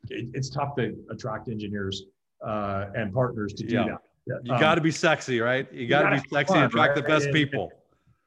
it, 0.09 0.31
it's 0.35 0.51
tough 0.51 0.77
to 0.77 0.97
attract 1.11 1.49
engineers 1.49 2.05
uh, 2.47 2.87
and 2.95 3.13
partners 3.13 3.53
to 3.55 3.67
do 3.67 3.75
yeah. 3.75 3.85
that. 3.85 4.01
You 4.45 4.55
um, 4.55 4.61
got 4.61 4.77
to 4.77 4.81
be 4.81 4.91
sexy, 4.91 5.41
right? 5.41 5.71
You, 5.73 5.89
got 5.89 6.11
to 6.11 6.21
be 6.21 6.29
sexy 6.29 6.53
fun, 6.53 6.65
and 6.65 6.73
attract 6.73 6.97
right? 6.97 7.03
the 7.03 7.09
best 7.09 7.27
and, 7.27 7.35
people. 7.35 7.73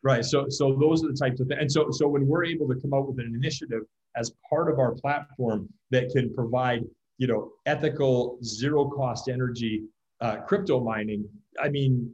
Right. 0.03 0.25
So 0.25 0.47
so 0.49 0.75
those 0.79 1.03
are 1.03 1.07
the 1.07 1.17
types 1.17 1.39
of 1.39 1.47
things. 1.47 1.59
And 1.61 1.71
so 1.71 1.89
so 1.91 2.07
when 2.07 2.27
we're 2.27 2.45
able 2.45 2.67
to 2.67 2.75
come 2.75 2.93
up 2.93 3.07
with 3.07 3.19
an 3.19 3.33
initiative 3.35 3.83
as 4.15 4.33
part 4.49 4.69
of 4.71 4.77
our 4.77 4.91
platform 4.93 5.69
that 5.91 6.09
can 6.09 6.33
provide 6.33 6.83
you 7.17 7.27
know 7.27 7.51
ethical 7.65 8.37
zero 8.43 8.89
cost 8.89 9.29
energy 9.29 9.83
uh, 10.21 10.37
crypto 10.37 10.79
mining, 10.81 11.27
I 11.61 11.69
mean 11.69 12.13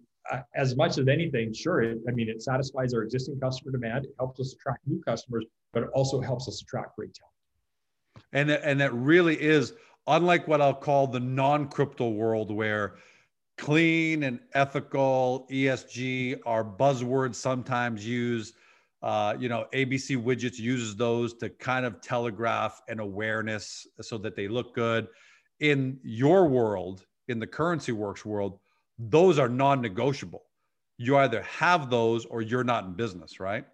as 0.56 0.76
much 0.76 0.98
as 0.98 1.08
anything, 1.08 1.54
sure, 1.54 1.82
it, 1.82 2.00
I 2.08 2.12
mean, 2.12 2.30
it 2.30 2.42
satisfies 2.42 2.94
our 2.94 3.04
existing 3.04 3.40
customer 3.40 3.72
demand. 3.72 4.06
It 4.06 4.12
helps 4.20 4.40
us 4.40 4.54
attract 4.54 4.86
new 4.86 5.02
customers, 5.02 5.46
but 5.74 5.84
it 5.84 5.90
also 5.94 6.22
helps 6.22 6.48
us 6.48 6.62
attract 6.62 6.96
great 6.96 7.14
talent. 7.14 7.34
And, 8.34 8.52
and 8.52 8.80
that 8.80 8.94
really 8.94 9.40
is 9.42 9.74
unlike 10.08 10.48
what 10.48 10.62
I'll 10.62 10.74
call 10.74 11.08
the 11.08 11.20
non 11.20 11.68
crypto 11.68 12.10
world 12.10 12.52
where 12.52 12.96
clean 13.60 14.24
and 14.24 14.40
ethical 14.54 15.46
ESG 15.52 16.40
are 16.46 16.64
buzzwords 16.64 17.36
sometimes 17.36 18.08
used. 18.08 18.56
Uh, 19.04 19.36
you 19.38 19.50
know, 19.50 19.66
ABC 19.74 20.22
widgets 20.22 20.58
uses 20.58 20.96
those 20.96 21.34
to 21.36 21.50
kind 21.50 21.86
of 21.86 22.02
telegraph 22.02 22.82
an 22.88 23.00
awareness 23.00 23.86
so 24.02 24.18
that 24.18 24.36
they 24.36 24.48
look 24.48 24.74
good. 24.74 25.08
In 25.60 26.00
your 26.04 26.48
world, 26.48 27.06
in 27.28 27.38
the 27.40 27.48
currency 27.48 27.92
works 27.92 28.26
world, 28.26 28.60
those 28.98 29.38
are 29.38 29.50
non-negotiable. 29.50 30.44
You 30.98 31.18
either 31.18 31.42
have 31.44 31.90
those 31.90 32.26
or 32.26 32.42
you're 32.42 32.64
not 32.64 32.86
in 32.86 32.94
business, 32.94 33.40
right? 33.40 33.66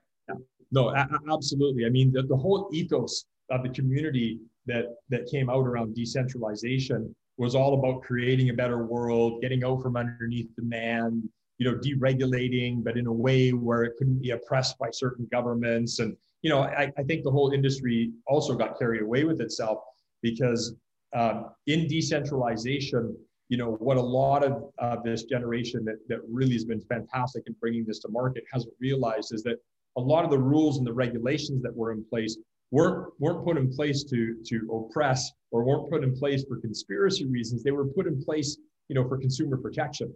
No, 0.71 0.93
absolutely. 1.31 1.85
I 1.85 1.89
mean, 1.89 2.11
the, 2.11 2.23
the 2.23 2.35
whole 2.35 2.69
ethos 2.73 3.25
of 3.51 3.61
the 3.61 3.69
community 3.69 4.39
that 4.65 4.85
that 5.09 5.27
came 5.29 5.49
out 5.49 5.65
around 5.65 5.93
decentralization 5.93 7.15
was 7.37 7.55
all 7.55 7.73
about 7.73 8.01
creating 8.01 8.49
a 8.49 8.53
better 8.53 8.85
world, 8.85 9.41
getting 9.41 9.63
out 9.63 9.81
from 9.81 9.97
underneath 9.97 10.49
the 10.55 10.63
man, 10.63 11.27
you 11.57 11.69
know, 11.69 11.77
deregulating, 11.77 12.83
but 12.83 12.97
in 12.97 13.07
a 13.07 13.11
way 13.11 13.51
where 13.51 13.83
it 13.83 13.93
couldn't 13.97 14.21
be 14.21 14.31
oppressed 14.31 14.77
by 14.77 14.89
certain 14.91 15.27
governments. 15.31 15.99
And, 15.99 16.15
you 16.41 16.49
know, 16.49 16.61
I, 16.61 16.91
I 16.97 17.03
think 17.03 17.23
the 17.23 17.31
whole 17.31 17.51
industry 17.51 18.11
also 18.27 18.55
got 18.55 18.77
carried 18.77 19.01
away 19.01 19.23
with 19.23 19.41
itself 19.41 19.79
because 20.21 20.75
um, 21.15 21.51
in 21.67 21.87
decentralization, 21.87 23.15
you 23.49 23.57
know 23.57 23.73
what 23.73 23.97
a 23.97 24.01
lot 24.01 24.43
of 24.43 24.63
uh, 24.79 24.97
this 25.03 25.23
generation 25.23 25.85
that, 25.85 25.97
that 26.07 26.19
really 26.27 26.53
has 26.53 26.65
been 26.65 26.81
fantastic 26.81 27.43
in 27.47 27.55
bringing 27.59 27.85
this 27.85 27.99
to 27.99 28.09
market 28.09 28.43
hasn't 28.51 28.73
realized 28.79 29.33
is 29.33 29.43
that 29.43 29.57
a 29.97 30.01
lot 30.01 30.25
of 30.25 30.31
the 30.31 30.37
rules 30.37 30.77
and 30.77 30.87
the 30.87 30.93
regulations 30.93 31.61
that 31.61 31.75
were 31.75 31.91
in 31.91 32.03
place 32.09 32.37
weren't 32.75 33.07
weren't 33.19 33.43
put 33.45 33.57
in 33.57 33.71
place 33.71 34.03
to 34.03 34.35
to 34.45 34.55
oppress 34.77 35.31
or 35.51 35.63
weren't 35.63 35.89
put 35.89 36.03
in 36.03 36.13
place 36.15 36.43
for 36.47 36.57
conspiracy 36.59 37.25
reasons 37.25 37.63
they 37.63 37.71
were 37.71 37.87
put 37.97 38.05
in 38.05 38.21
place 38.21 38.57
you 38.89 38.95
know 38.95 39.07
for 39.07 39.17
consumer 39.17 39.57
protection 39.57 40.13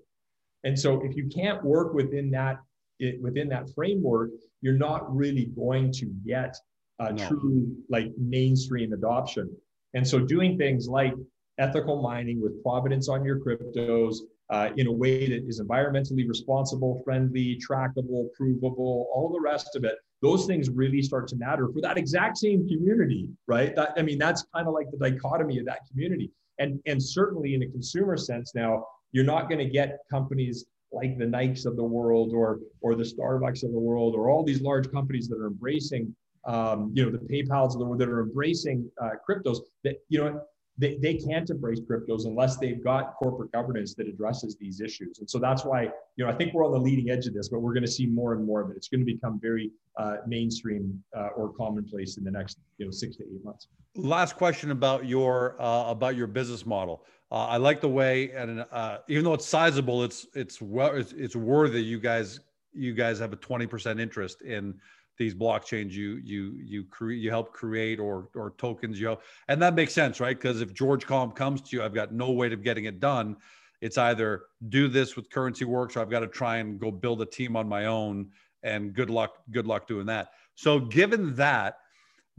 and 0.65 0.77
so 0.77 1.01
if 1.05 1.15
you 1.15 1.25
can't 1.33 1.63
work 1.63 1.93
within 1.93 2.29
that 2.29 2.57
it, 2.99 3.21
within 3.21 3.47
that 3.47 3.65
framework 3.73 4.29
you're 4.61 4.81
not 4.89 5.01
really 5.15 5.45
going 5.55 5.89
to 5.89 6.05
get 6.25 6.53
a 6.99 7.13
no. 7.13 7.27
true 7.29 7.75
like 7.89 8.11
mainstream 8.17 8.91
adoption 8.91 9.49
and 9.93 10.05
so 10.05 10.19
doing 10.19 10.57
things 10.57 10.89
like 10.89 11.13
ethical 11.59 12.01
mining 12.01 12.41
with 12.41 12.61
providence 12.61 13.07
on 13.07 13.23
your 13.23 13.39
cryptos 13.39 14.17
uh, 14.49 14.69
in 14.77 14.87
a 14.87 14.91
way 14.91 15.27
that 15.29 15.47
is 15.47 15.61
environmentally 15.61 16.27
responsible, 16.27 17.01
friendly, 17.05 17.59
trackable, 17.69 18.29
provable, 18.35 19.07
all 19.13 19.29
the 19.31 19.39
rest 19.39 19.75
of 19.75 19.83
it. 19.83 19.95
Those 20.21 20.45
things 20.45 20.69
really 20.69 21.01
start 21.01 21.27
to 21.29 21.35
matter 21.37 21.69
for 21.73 21.81
that 21.81 21.97
exact 21.97 22.37
same 22.37 22.67
community, 22.67 23.29
right? 23.47 23.75
That, 23.75 23.93
I 23.97 24.01
mean, 24.01 24.17
that's 24.17 24.45
kind 24.53 24.67
of 24.67 24.73
like 24.73 24.87
the 24.91 24.97
dichotomy 24.97 25.59
of 25.59 25.65
that 25.65 25.79
community. 25.89 26.31
And, 26.57 26.79
and 26.85 27.01
certainly 27.01 27.55
in 27.55 27.63
a 27.63 27.67
consumer 27.67 28.17
sense 28.17 28.53
now, 28.53 28.85
you're 29.11 29.25
not 29.25 29.47
going 29.49 29.59
to 29.59 29.69
get 29.69 29.99
companies 30.11 30.65
like 30.91 31.17
the 31.17 31.25
Nikes 31.25 31.65
of 31.65 31.77
the 31.77 31.83
world 31.83 32.33
or, 32.33 32.59
or 32.81 32.95
the 32.95 33.03
Starbucks 33.03 33.63
of 33.63 33.71
the 33.71 33.79
world 33.79 34.13
or 34.15 34.29
all 34.29 34.43
these 34.43 34.61
large 34.61 34.91
companies 34.91 35.29
that 35.29 35.37
are 35.37 35.47
embracing 35.47 36.13
um, 36.45 36.91
you 36.93 37.05
know, 37.05 37.11
the 37.11 37.17
PayPal's 37.17 37.75
of 37.75 37.79
the 37.79 37.85
world 37.85 37.99
that 37.99 38.09
are 38.09 38.21
embracing 38.21 38.89
uh, 39.01 39.11
cryptos 39.27 39.59
that, 39.83 39.95
you 40.09 40.19
know, 40.19 40.41
they, 40.79 40.95
they 40.95 41.15
can't 41.15 41.49
embrace 41.49 41.81
cryptos 41.81 42.25
unless 42.25 42.57
they've 42.57 42.81
got 42.83 43.15
corporate 43.15 43.51
governance 43.51 43.93
that 43.95 44.07
addresses 44.07 44.55
these 44.59 44.79
issues. 44.79 45.19
And 45.19 45.29
so 45.29 45.37
that's 45.37 45.65
why, 45.65 45.83
you 46.15 46.25
know, 46.25 46.29
I 46.31 46.33
think 46.33 46.53
we're 46.53 46.65
on 46.65 46.71
the 46.71 46.79
leading 46.79 47.09
edge 47.09 47.27
of 47.27 47.33
this, 47.33 47.49
but 47.49 47.59
we're 47.59 47.73
going 47.73 47.85
to 47.85 47.91
see 47.91 48.07
more 48.07 48.33
and 48.33 48.45
more 48.45 48.61
of 48.61 48.71
it. 48.71 48.77
It's 48.77 48.87
going 48.87 49.01
to 49.01 49.05
become 49.05 49.39
very 49.39 49.71
uh, 49.97 50.17
mainstream 50.25 51.03
uh, 51.15 51.29
or 51.35 51.51
commonplace 51.53 52.17
in 52.17 52.23
the 52.23 52.31
next, 52.31 52.59
you 52.77 52.85
know, 52.85 52.91
six 52.91 53.17
to 53.17 53.23
eight 53.23 53.43
months. 53.43 53.67
Last 53.95 54.37
question 54.37 54.71
about 54.71 55.05
your 55.05 55.61
uh, 55.61 55.89
about 55.89 56.15
your 56.15 56.27
business 56.27 56.65
model. 56.65 57.03
Uh, 57.31 57.45
I 57.47 57.57
like 57.57 57.81
the 57.81 57.89
way, 57.89 58.31
and 58.31 58.65
uh, 58.71 58.99
even 59.07 59.23
though 59.23 59.33
it's 59.33 59.45
sizable, 59.45 60.03
it's 60.03 60.25
it's 60.33 60.61
well, 60.61 60.95
it's, 60.95 61.11
it's 61.11 61.35
worthy. 61.35 61.83
You 61.83 61.99
guys 61.99 62.39
you 62.73 62.93
guys 62.93 63.19
have 63.19 63.33
a 63.33 63.35
twenty 63.35 63.67
percent 63.67 63.99
interest 63.99 64.41
in 64.41 64.75
these 65.19 65.35
blockchains 65.35 65.91
you 65.91 66.19
you 66.23 66.57
you 66.63 66.85
create 66.85 67.19
you 67.19 67.29
help 67.29 67.53
create 67.53 67.99
or 67.99 68.29
or 68.33 68.53
tokens 68.57 68.99
you 68.99 69.07
help, 69.07 69.21
and 69.49 69.61
that 69.61 69.75
makes 69.75 69.93
sense 69.93 70.19
right? 70.19 70.37
Because 70.37 70.61
if 70.61 70.73
George 70.73 71.05
Com 71.05 71.31
comes 71.31 71.61
to 71.61 71.75
you 71.75 71.83
i've 71.83 71.93
got 71.93 72.11
no 72.11 72.31
way 72.31 72.51
of 72.51 72.63
getting 72.63 72.85
it 72.85 72.99
done. 72.99 73.37
It's 73.81 73.97
either 73.97 74.43
do 74.67 74.89
this 74.89 75.15
with 75.15 75.29
currency 75.29 75.65
works 75.65 75.95
or 75.95 75.99
i've 75.99 76.09
got 76.09 76.21
to 76.21 76.27
try 76.27 76.57
and 76.57 76.79
go 76.79 76.89
build 76.89 77.21
a 77.21 77.25
team 77.25 77.55
on 77.55 77.67
my 77.67 77.85
own 77.85 78.29
and 78.63 78.93
good 78.93 79.09
luck 79.09 79.37
good 79.51 79.67
luck 79.67 79.87
doing 79.87 80.07
that. 80.07 80.29
So 80.55 80.79
given 80.79 81.35
that 81.35 81.75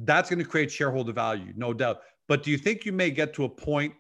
that's 0.01 0.31
going 0.31 0.39
to 0.39 0.45
create 0.45 0.73
shareholder 0.73 1.13
value 1.13 1.53
no 1.55 1.73
doubt. 1.73 2.01
But 2.27 2.43
do 2.43 2.51
you 2.51 2.59
think 2.59 2.87
you 2.87 2.93
may 2.93 3.11
get 3.11 3.35
to 3.35 3.45
a 3.45 3.49
point 3.49 3.93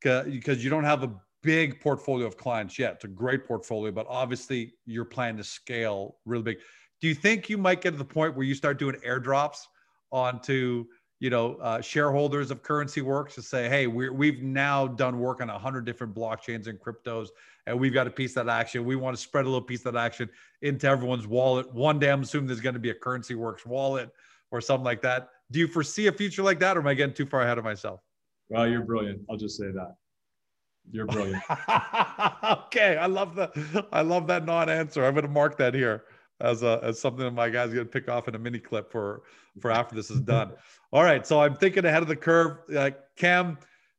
because 0.00 0.62
you 0.62 0.70
don't 0.70 0.84
have 0.84 1.02
a 1.02 1.10
big 1.42 1.80
portfolio 1.80 2.26
of 2.26 2.36
clients 2.36 2.78
yet. 2.78 2.94
It's 2.94 3.04
a 3.04 3.08
great 3.08 3.46
portfolio 3.46 3.90
but 3.90 4.06
obviously 4.08 4.74
you're 4.86 5.04
planning 5.04 5.38
to 5.38 5.44
scale 5.44 6.16
really 6.24 6.42
big 6.42 6.58
do 7.00 7.08
you 7.08 7.14
think 7.14 7.48
you 7.48 7.58
might 7.58 7.80
get 7.80 7.92
to 7.92 7.96
the 7.96 8.04
point 8.04 8.36
where 8.36 8.44
you 8.44 8.54
start 8.54 8.78
doing 8.78 8.96
airdrops 9.06 9.66
onto 10.10 10.86
you 11.20 11.30
know, 11.30 11.56
uh, 11.56 11.80
shareholders 11.80 12.50
of 12.50 12.62
Currency 12.62 13.00
Works 13.00 13.34
to 13.34 13.42
say, 13.42 13.68
hey, 13.68 13.86
we 13.86 14.08
we've 14.08 14.42
now 14.42 14.86
done 14.86 15.18
work 15.18 15.40
on 15.40 15.50
a 15.50 15.58
hundred 15.58 15.84
different 15.84 16.14
blockchains 16.14 16.68
and 16.68 16.78
cryptos, 16.78 17.28
and 17.66 17.78
we've 17.78 17.92
got 17.92 18.06
a 18.06 18.10
piece 18.10 18.36
of 18.36 18.46
that 18.46 18.52
action. 18.60 18.84
We 18.84 18.94
want 18.94 19.16
to 19.16 19.22
spread 19.22 19.44
a 19.44 19.48
little 19.48 19.60
piece 19.60 19.84
of 19.84 19.94
that 19.94 20.00
action 20.00 20.30
into 20.62 20.86
everyone's 20.86 21.26
wallet. 21.26 21.72
One 21.74 21.98
day, 21.98 22.10
I'm 22.10 22.22
assuming 22.22 22.46
there's 22.46 22.60
going 22.60 22.74
to 22.74 22.80
be 22.80 22.90
a 22.90 22.94
Currency 22.94 23.34
Works 23.34 23.66
wallet 23.66 24.10
or 24.52 24.60
something 24.60 24.84
like 24.84 25.02
that. 25.02 25.30
Do 25.50 25.58
you 25.58 25.66
foresee 25.66 26.06
a 26.06 26.12
future 26.12 26.42
like 26.42 26.60
that, 26.60 26.76
or 26.76 26.80
am 26.80 26.86
I 26.86 26.94
getting 26.94 27.14
too 27.14 27.26
far 27.26 27.42
ahead 27.42 27.58
of 27.58 27.64
myself? 27.64 28.00
Well, 28.48 28.68
you're 28.68 28.84
brilliant. 28.84 29.22
I'll 29.28 29.36
just 29.36 29.56
say 29.58 29.72
that. 29.72 29.96
You're 30.90 31.06
brilliant. 31.06 31.42
okay, 32.66 32.96
I 32.96 33.06
love 33.06 33.34
the 33.34 33.86
I 33.92 34.02
love 34.02 34.28
that 34.28 34.44
non-answer. 34.44 35.04
I'm 35.04 35.14
going 35.14 35.26
to 35.26 35.32
mark 35.32 35.58
that 35.58 35.74
here 35.74 36.04
as 36.40 36.62
a 36.62 36.80
as 36.82 37.00
something 37.00 37.24
that 37.24 37.32
my 37.32 37.48
guys 37.48 37.72
going 37.72 37.86
to 37.86 37.90
pick 37.90 38.08
off 38.08 38.28
in 38.28 38.34
a 38.34 38.38
mini 38.38 38.58
clip 38.58 38.90
for 38.90 39.22
for 39.60 39.70
after 39.70 39.94
this 39.94 40.10
is 40.10 40.20
done. 40.20 40.52
All 40.92 41.02
right, 41.02 41.26
so 41.26 41.40
I'm 41.40 41.56
thinking 41.56 41.84
ahead 41.84 42.02
of 42.02 42.08
the 42.08 42.16
curve. 42.16 42.58
Uh, 42.74 42.90
Cam, 43.16 43.58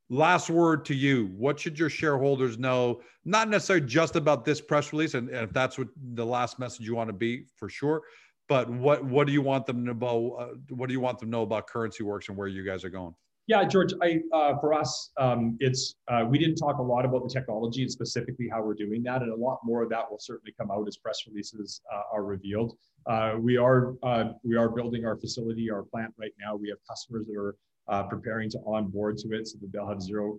last 0.10 0.49
word 0.49 0.86
to 0.86 0.95
you. 0.95 1.28
What 1.38 1.60
should 1.60 1.78
your 1.78 1.89
shareholders 1.89 2.58
know? 2.58 3.02
Not 3.25 3.49
necessarily 3.49 3.86
just 3.86 4.15
about 4.15 4.45
this 4.45 4.60
press 4.62 4.91
release, 4.91 5.13
and, 5.13 5.30
and 5.30 5.43
if 5.43 5.54
that's 5.54 5.78
what 5.78 5.89
the 6.13 6.25
last 6.25 6.60
message 6.60 6.86
you 6.86 6.95
want 6.95 7.10
to 7.10 7.13
be, 7.13 7.45
for 7.56 7.69
sure. 7.69 8.02
But 8.47 8.69
what 8.69 9.04
what 9.06 9.28
do 9.28 9.34
you 9.34 9.41
want 9.41 9.65
them 9.65 9.86
to 9.86 9.93
know? 9.93 10.32
Uh, 10.39 10.73
what 10.73 10.88
do 10.88 10.93
you 10.93 10.99
want 10.99 11.19
them 11.19 11.28
to 11.28 11.32
know 11.32 11.43
about 11.43 11.67
Currency 11.67 12.04
Works 12.04 12.30
and 12.30 12.38
where 12.38 12.47
you 12.47 12.65
guys 12.65 12.84
are 12.84 12.89
going? 12.89 13.13
Yeah, 13.50 13.64
George. 13.64 13.94
I 14.04 14.22
uh, 14.32 14.60
for 14.60 14.76
us, 14.76 15.10
um, 15.18 15.58
it's 15.60 15.96
uh, 16.08 16.24
we 16.24 16.38
didn't 16.38 16.58
talk 16.58 16.78
a 16.78 16.84
lot 16.84 17.04
about 17.04 17.28
the 17.28 17.34
technology 17.34 17.82
and 17.82 17.92
specifically 17.92 18.48
how 18.48 18.62
we're 18.62 18.76
doing 18.76 19.02
that, 19.02 19.24
and 19.24 19.32
a 19.32 19.36
lot 19.36 19.58
more 19.64 19.82
of 19.82 19.90
that 19.90 20.04
will 20.08 20.20
certainly 20.20 20.54
come 20.56 20.70
out 20.70 20.88
as 20.88 20.98
press 20.98 21.24
releases 21.28 21.82
uh, 21.92 22.04
are 22.14 22.24
revealed. 22.24 22.78
Uh, 23.08 23.38
we 23.40 23.58
are 23.58 23.96
uh, 24.04 24.34
we 24.44 24.56
are 24.56 24.70
building 24.70 25.04
our 25.04 25.18
facility, 25.18 25.72
our 25.72 25.82
plant 25.82 26.14
right 26.16 26.34
now. 26.40 26.56
We 26.56 26.70
have 26.70 26.78
customers 26.88 27.26
that 27.26 27.36
are 27.36 27.56
uh, 27.88 28.04
preparing 28.04 28.52
to 28.52 28.60
onboard 28.68 29.18
to 29.18 29.30
it, 29.36 29.48
so 29.48 29.58
that 29.62 29.72
they'll 29.72 29.90
have 29.90 30.04
zero 30.04 30.38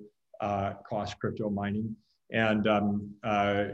cost 0.88 1.18
crypto 1.18 1.51
mining. 1.51 1.96
And 2.33 2.68
um, 2.68 3.11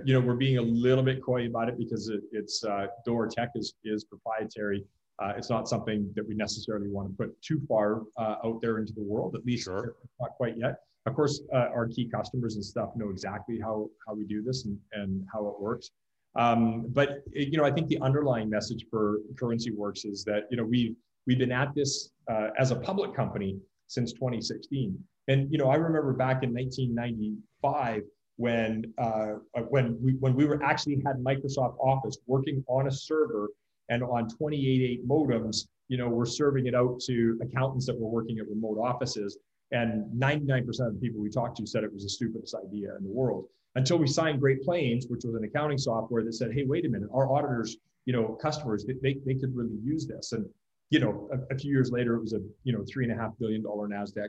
you 0.07 0.15
know, 0.15 0.21
we're 0.21 0.37
being 0.37 0.57
a 0.57 0.63
little 0.63 1.05
bit 1.05 1.23
coy 1.23 1.47
about 1.47 1.69
it 1.69 1.77
because 1.77 2.09
it, 2.09 2.23
it's 2.33 2.65
our 2.65 3.29
tech 3.29 3.51
is 3.55 3.75
is 3.85 4.03
proprietary 4.05 4.87
uh, 5.23 5.33
it's 5.37 5.51
not 5.51 5.69
something 5.69 6.11
that 6.15 6.27
we 6.27 6.35
necessarily 6.35 6.89
want 6.89 7.09
to 7.09 7.17
put 7.17 7.41
too 7.43 7.61
far 7.69 8.03
uh, 8.19 8.37
out 8.45 8.61
there 8.61 8.79
into 8.79 8.93
the 8.93 9.03
world, 9.03 9.35
at 9.35 9.45
least 9.45 9.65
sure. 9.65 9.97
not 10.21 10.31
quite 10.37 10.57
yet. 10.57 10.77
Of 11.07 11.15
course, 11.15 11.41
uh, 11.55 11.69
our 11.75 11.87
key 11.87 12.09
customers 12.09 12.57
and 12.57 12.65
stuff 12.65 12.91
know 12.97 13.11
exactly 13.11 13.59
how, 13.61 13.89
how 14.07 14.15
we 14.15 14.25
do 14.25 14.43
this 14.43 14.65
and, 14.65 14.79
and 14.93 15.25
how 15.33 15.47
it 15.47 15.61
works. 15.61 15.91
Um, 16.37 16.87
but 16.89 17.23
you 17.33 17.57
know, 17.57 17.65
I 17.65 17.71
think 17.71 17.89
the 17.89 17.99
underlying 18.01 18.51
message 18.51 18.85
for 18.91 19.21
Currency 19.39 19.71
Works 19.71 20.05
is 20.05 20.23
that 20.25 20.43
you 20.51 20.57
know 20.59 20.65
we've 20.65 20.95
we've 21.27 21.39
been 21.39 21.53
at 21.53 21.75
this 21.75 22.11
uh, 22.31 22.49
as 22.59 22.73
a 22.73 22.77
public 22.77 23.15
company 23.15 23.59
since 23.87 24.13
2016. 24.13 24.99
And 25.29 25.51
you 25.51 25.57
know, 25.59 25.71
I 25.71 25.77
remember 25.77 26.13
back 26.13 26.43
in 26.43 26.53
1995 26.53 28.03
when 28.37 28.93
uh, 28.99 29.35
when 29.71 29.97
we 30.03 30.13
when 30.21 30.35
we 30.35 30.45
were 30.45 30.63
actually 30.63 31.03
had 31.07 31.17
Microsoft 31.17 31.79
Office 31.79 32.19
working 32.27 32.63
on 32.69 32.87
a 32.87 32.93
server 32.93 33.49
and 33.89 34.03
on 34.03 34.29
28.8 34.29 35.07
modems, 35.07 35.69
you 35.89 35.97
know, 35.97 36.09
we're 36.09 36.27
serving 36.27 36.67
it 36.67 36.75
out 36.75 37.01
to 37.07 37.39
accountants 37.43 37.87
that 37.87 37.99
were 37.99 38.09
working 38.09 38.39
at 38.39 38.49
remote 38.49 38.79
offices. 38.79 39.39
And 39.73 40.05
99% 40.21 40.67
of 40.87 40.95
the 40.95 41.01
people 41.01 41.21
we 41.21 41.31
talked 41.31 41.57
to 41.59 41.67
said 41.67 41.85
it 41.85 41.93
was 41.93 42.05
the 42.05 42.09
stupidest 42.09 42.55
idea 42.55 42.97
in 42.97 43.05
the 43.05 43.11
world. 43.11 43.47
Until 43.75 43.99
we 43.99 44.07
signed 44.07 44.41
Great 44.41 44.63
Plains, 44.63 45.07
which 45.09 45.25
was 45.25 45.35
an 45.35 45.45
accounting 45.45 45.79
software 45.79 46.25
that 46.25 46.33
said, 46.33 46.53
hey, 46.53 46.65
wait 46.65 46.87
a 46.87 46.89
minute, 46.89 47.09
our 47.13 47.31
auditors, 47.31 47.77
you 48.07 48.13
know, 48.13 48.39
customers, 48.41 48.85
they, 48.85 48.95
they, 49.03 49.19
they 49.27 49.35
could 49.35 49.55
really 49.55 49.77
use 49.85 50.07
this. 50.07 50.33
And, 50.33 50.47
you 50.91 51.01
know, 51.01 51.29
a, 51.33 51.55
a, 51.55 51.59
few 51.59 51.73
years 51.73 51.91
later, 51.91 52.15
it 52.15 52.21
was 52.21 52.33
a, 52.33 52.41
you 52.65 52.73
know, 52.73 52.85
three 52.91 53.05
and 53.05 53.13
a 53.13 53.17
half 53.21 53.33
billion 53.39 53.63
dollar 53.63 53.89
NASDAQ 53.89 54.29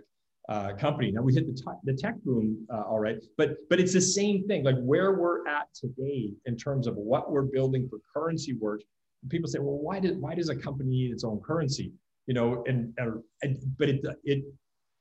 uh, 0.50 0.74
company. 0.74 1.12
Now 1.12 1.22
we 1.22 1.34
hit 1.34 1.46
the, 1.46 1.54
t- 1.54 1.80
the 1.84 1.94
tech 1.94 2.16
boom, 2.24 2.66
uh, 2.74 2.82
all 2.82 3.00
right, 3.00 3.18
but 3.38 3.58
but 3.70 3.80
it's 3.80 3.94
the 3.94 4.02
same 4.02 4.48
thing. 4.48 4.64
Like 4.64 4.78
where 4.80 5.14
we're 5.14 5.46
at 5.48 5.68
today 5.74 6.32
in 6.46 6.58
terms 6.58 6.88
of 6.88 6.96
what 6.96 7.32
we're 7.32 7.44
building 7.44 7.88
for 7.90 8.00
currency 8.14 8.54
work 8.54 8.82
people 9.30 9.48
say, 9.48 9.60
well, 9.60 9.78
why 9.78 10.00
did 10.00 10.20
why 10.20 10.36
does 10.36 10.50
a 10.50 10.56
company 10.56 10.90
need 10.90 11.12
its 11.12 11.24
own 11.24 11.40
currency? 11.40 11.92
You 12.26 12.34
know, 12.34 12.64
and, 12.68 12.94
and 12.98 13.58
but 13.78 13.90
it 13.90 14.06
it 14.24 14.44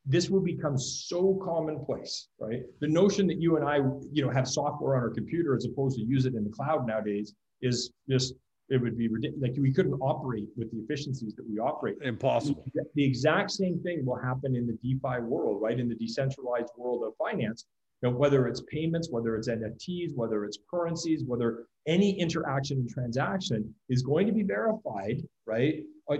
this 0.06 0.30
will 0.30 0.40
become 0.40 0.78
so 0.78 1.40
commonplace, 1.44 2.28
right? 2.38 2.62
The 2.80 2.86
notion 2.86 3.26
that 3.26 3.40
you 3.40 3.56
and 3.56 3.64
I, 3.68 3.78
you 4.12 4.24
know, 4.24 4.30
have 4.30 4.46
software 4.46 4.96
on 4.96 5.02
our 5.02 5.10
computer 5.10 5.56
as 5.56 5.64
opposed 5.64 5.96
to 5.96 6.04
use 6.04 6.26
it 6.26 6.34
in 6.34 6.44
the 6.44 6.50
cloud 6.50 6.86
nowadays 6.86 7.34
is 7.60 7.90
just 8.08 8.34
it 8.68 8.80
would 8.80 8.96
be 8.96 9.08
ridiculous. 9.08 9.42
Like 9.42 9.54
we 9.58 9.72
couldn't 9.72 9.94
operate 9.94 10.48
with 10.56 10.70
the 10.70 10.78
efficiencies 10.78 11.34
that 11.36 11.48
we 11.48 11.58
operate. 11.58 11.96
Impossible. 12.02 12.64
The 12.94 13.04
exact 13.04 13.50
same 13.50 13.80
thing 13.80 14.04
will 14.04 14.18
happen 14.18 14.56
in 14.56 14.66
the 14.66 14.74
DeFi 14.82 15.20
world, 15.22 15.60
right? 15.60 15.78
In 15.78 15.88
the 15.88 15.94
decentralized 15.94 16.70
world 16.76 17.02
of 17.04 17.12
finance, 17.16 17.66
know, 18.02 18.11
whether 18.11 18.46
it's 18.46 18.62
payments, 18.70 19.09
whether 19.11 19.37
it's 19.37 19.48
NFTs, 19.48 20.14
whether 20.14 20.44
it's 20.44 20.59
currencies, 20.70 21.24
whether 21.26 21.64
any 21.87 22.18
interaction 22.18 22.78
and 22.78 22.88
transaction 22.88 23.74
is 23.88 24.02
going 24.02 24.26
to 24.26 24.32
be 24.32 24.42
verified, 24.42 25.22
right, 25.46 25.82
uh, 26.11 26.16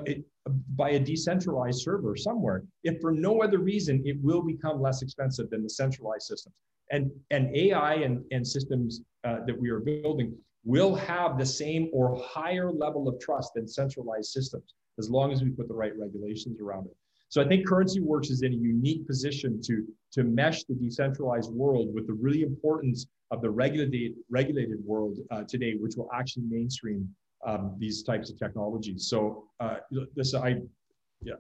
by 0.75 0.91
a 0.91 0.99
decentralized 0.99 1.83
server 1.83 2.17
somewhere. 2.17 2.65
If 2.85 3.01
for 3.01 3.13
no 3.13 3.43
other 3.43 3.59
reason, 3.59 4.03
it 4.05 4.17
will 4.23 4.43
become 4.43 4.81
less 4.81 5.03
expensive 5.03 5.51
than 5.51 5.63
the 5.63 5.71
centralized 5.71 6.27
systems. 6.27 6.55
And, 6.91 7.11
and 7.31 7.55
AI 7.55 7.95
and, 7.95 8.25
and 8.31 8.47
systems 8.47 9.03
uh, 9.25 9.39
that 9.47 9.59
we 9.59 9.71
are 9.71 9.81
building 9.81 10.37
will 10.65 10.95
have 10.95 11.39
the 11.39 11.47
same 11.47 11.91
or 11.93 12.21
higher 12.25 12.71
level 12.71 13.09
of 13.09 13.19
trust 13.21 13.53
than 13.55 13.67
centralized 13.69 14.31
systems, 14.31 14.75
as 14.99 15.11
long 15.11 15.33
as 15.33 15.43
we 15.43 15.51
put 15.51 15.69
the 15.69 15.75
right 15.75 15.97
regulations 15.99 16.61
around 16.61 16.87
it. 16.87 16.97
So 17.29 17.43
I 17.43 17.49
think 17.49 17.67
Currency 17.67 18.01
Works 18.01 18.31
is 18.31 18.43
in 18.43 18.53
a 18.53 18.57
unique 18.57 19.07
position 19.07 19.61
to, 19.63 19.85
to 20.13 20.25
mesh 20.25 20.65
the 20.65 20.75
decentralized 20.75 21.53
world 21.53 21.93
with 21.93 22.07
the 22.07 22.13
really 22.13 22.43
importance 22.43 23.07
of 23.31 23.43
the 23.43 23.51
regulated, 23.51 24.13
regulated 24.31 24.79
world 24.85 25.19
uh, 25.31 25.43
today, 25.43 25.75
which 25.75 25.97
will 25.97 26.09
actually 26.15 26.45
mainstream 26.49 27.09
um, 27.45 27.75
these 27.79 28.03
types 28.03 28.31
of 28.31 28.39
technologies. 28.39 29.09
So 29.09 29.45
uh, 29.61 29.79
this, 30.15 30.35
I, 30.35 30.57
yeah, 31.23 31.35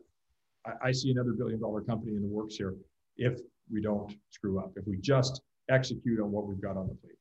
I, 0.67 0.89
I 0.89 0.93
see 0.93 1.11
another 1.13 1.33
billion 1.33 1.61
dollar 1.61 1.81
company 1.83 2.17
in 2.17 2.23
the 2.23 2.29
works 2.29 2.57
here 2.57 2.75
if 3.17 3.39
we 3.73 3.81
don't 3.81 4.15
screw 4.31 4.59
up, 4.59 4.73
if 4.77 4.87
we 4.87 4.99
just 4.99 5.41
execute 5.71 6.21
on 6.21 6.31
what 6.31 6.47
we've 6.47 6.61
got 6.61 6.77
on 6.77 6.89
the 6.89 6.95
plate. 6.95 7.17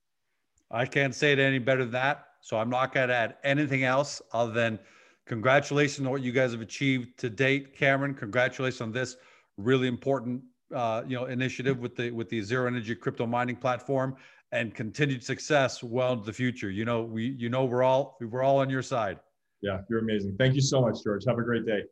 I 0.72 0.86
can't 0.86 1.14
say 1.14 1.32
it 1.32 1.40
any 1.40 1.60
better 1.60 1.84
than 1.84 1.94
that. 1.94 2.26
So 2.42 2.58
I'm 2.58 2.70
not 2.70 2.94
going 2.94 3.10
to 3.10 3.16
add 3.16 3.36
anything 3.44 3.84
else 3.84 4.22
other 4.34 4.52
than 4.52 4.80
congratulations 5.26 6.06
on 6.06 6.12
what 6.12 6.22
you 6.22 6.32
guys 6.32 6.52
have 6.52 6.62
achieved 6.62 7.18
to 7.20 7.30
date, 7.30 7.78
Cameron. 7.78 8.14
Congratulations 8.14 8.82
on 8.82 8.92
this 8.92 9.18
really 9.58 9.88
important 9.88 10.42
uh, 10.74 11.04
you 11.08 11.16
know 11.16 11.26
initiative 11.26 11.80
with 11.80 11.96
the 11.96 12.12
with 12.12 12.30
the 12.30 12.42
zero 12.42 12.68
energy 12.68 12.96
crypto 12.96 13.26
mining 13.26 13.56
platform 13.56 14.16
and 14.52 14.74
continued 14.74 15.24
success 15.24 15.84
well 15.84 16.14
into 16.14 16.26
the 16.26 16.34
future. 16.34 16.70
You 16.70 16.86
know, 16.86 17.04
we 17.04 17.36
you 17.38 17.50
know 17.50 17.66
we're 17.66 17.84
all 17.84 18.18
we're 18.22 18.44
all 18.44 18.60
on 18.60 18.70
your 18.70 18.82
side. 18.82 19.20
Yeah, 19.62 19.82
you're 19.90 20.00
amazing. 20.00 20.36
Thank 20.38 20.56
you 20.56 20.62
so 20.62 20.82
much, 20.82 21.04
George. 21.04 21.24
Have 21.26 21.40
a 21.40 21.44
great 21.44 21.66
day. 21.66 21.84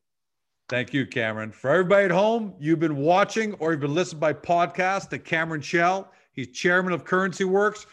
Thank 0.70 0.94
you, 0.94 1.06
Cameron. 1.06 1.52
For 1.52 1.70
everybody 1.70 2.06
at 2.06 2.12
home, 2.12 2.54
you've 2.60 2.80
been 2.80 2.98
watching 2.98 3.54
or 3.56 3.72
you've 3.72 3.82
been 3.82 3.94
listening 3.94 4.20
by 4.20 4.34
podcast 4.34 5.10
to 5.10 5.20
Cameron 5.20 5.62
Chell. 5.62 6.12
He's 6.32 6.52
chairman 6.52 6.94
of 6.94 7.04
Currency 7.04 7.44
Works 7.44 7.86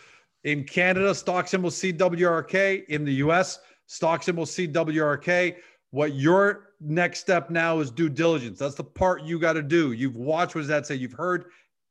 in 0.44 0.64
Canada, 0.64 1.14
stock 1.14 1.48
symbol 1.48 1.70
CWRK. 1.70 2.86
In 2.86 3.04
the 3.04 3.14
US, 3.14 3.58
stock 3.90 4.22
symbol 4.22 4.44
CWRK. 4.44 5.56
What 5.90 6.14
your 6.14 6.74
next 6.80 7.18
step 7.18 7.50
now 7.50 7.80
is 7.80 7.90
due 7.90 8.08
diligence. 8.08 8.60
That's 8.60 8.76
the 8.76 8.84
part 8.84 9.24
you 9.24 9.36
got 9.40 9.54
to 9.54 9.62
do. 9.62 9.90
You've 9.90 10.14
watched 10.14 10.54
what 10.54 10.60
does 10.60 10.68
that 10.68 10.86
say? 10.86 10.94
You've 10.94 11.12
heard 11.12 11.46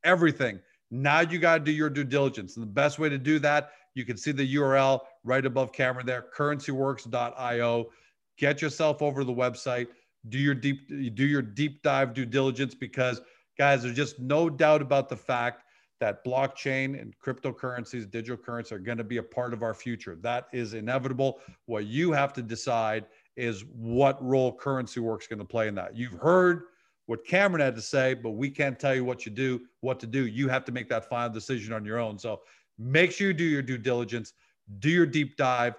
everything. 0.06 0.62
Now 0.92 1.20
you 1.20 1.40
got 1.40 1.58
to 1.58 1.64
do 1.66 1.74
your 1.74 1.90
due 1.90 2.06
diligence. 2.06 2.56
And 2.56 2.64
the 2.64 2.72
best 2.72 3.00
way 3.00 3.10
to 3.10 3.18
do 3.18 3.38
that, 3.40 3.72
you 3.96 4.06
can 4.06 4.16
see 4.16 4.32
the 4.32 4.56
URL 4.56 5.02
right 5.26 5.46
above 5.46 5.74
camera 5.74 6.02
there, 6.02 6.28
currencyworks.io. 6.34 7.90
Get 8.38 8.62
yourself 8.62 9.02
over 9.02 9.20
to 9.20 9.26
the 9.26 9.34
website. 9.34 9.88
Do 10.30 10.38
your 10.38 10.56
deep 10.56 10.88
do 10.88 11.26
your 11.26 11.42
deep 11.42 11.84
dive 11.84 12.14
due 12.14 12.26
diligence 12.26 12.74
because 12.76 13.20
guys, 13.58 13.84
there's 13.84 13.96
just 13.96 14.20
no 14.20 14.50
doubt 14.50 14.82
about 14.82 15.10
the 15.10 15.18
fact 15.18 15.64
that 16.00 16.24
blockchain 16.24 17.00
and 17.00 17.14
cryptocurrencies, 17.20 18.10
digital 18.10 18.38
currencies 18.38 18.72
are 18.72 18.80
going 18.80 18.98
to 18.98 19.04
be 19.04 19.18
a 19.18 19.24
part 19.24 19.54
of 19.54 19.64
our 19.64 19.74
future. 19.74 20.16
That 20.22 20.48
is 20.54 20.74
inevitable. 20.74 21.40
What 21.66 21.86
you 21.86 22.12
have 22.12 22.34
to 22.34 22.42
decide 22.42 23.06
is 23.36 23.66
what 23.74 24.24
role 24.24 24.54
currency 24.54 25.00
works 25.00 25.28
going 25.28 25.40
to 25.40 25.46
play 25.46 25.68
in 25.68 25.76
that. 25.76 25.96
You've 25.96 26.14
heard 26.14 26.64
what 27.06 27.26
Cameron 27.26 27.62
had 27.62 27.76
to 27.76 27.82
say, 27.82 28.14
but 28.14 28.32
we 28.32 28.50
can't 28.50 28.80
tell 28.80 28.94
you 28.94 29.04
what 29.04 29.26
you 29.26 29.32
do, 29.32 29.62
what 29.82 30.00
to 30.00 30.08
do. 30.08 30.28
You 30.28 30.48
have 30.48 30.64
to 30.66 30.72
make 30.72 30.88
that 30.90 31.10
final 31.10 31.30
decision 31.34 31.74
on 31.74 31.84
your 31.84 32.00
own. 32.00 32.20
So 32.20 32.42
make 32.78 33.12
sure 33.12 33.28
you 33.28 33.34
do 33.34 33.44
your 33.44 33.62
due 33.62 33.78
diligence, 33.78 34.34
do 34.80 34.90
your 34.90 35.06
deep 35.06 35.36
dive. 35.36 35.76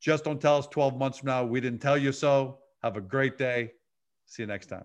Just 0.00 0.24
don't 0.24 0.40
tell 0.40 0.56
us 0.56 0.66
12 0.68 0.96
months 0.96 1.18
from 1.18 1.26
now 1.26 1.44
we 1.44 1.60
didn't 1.60 1.80
tell 1.80 1.98
you 1.98 2.12
so. 2.12 2.58
Have 2.82 2.96
a 2.96 3.00
great 3.00 3.36
day. 3.36 3.72
See 4.26 4.42
you 4.42 4.46
next 4.46 4.66
time. 4.66 4.84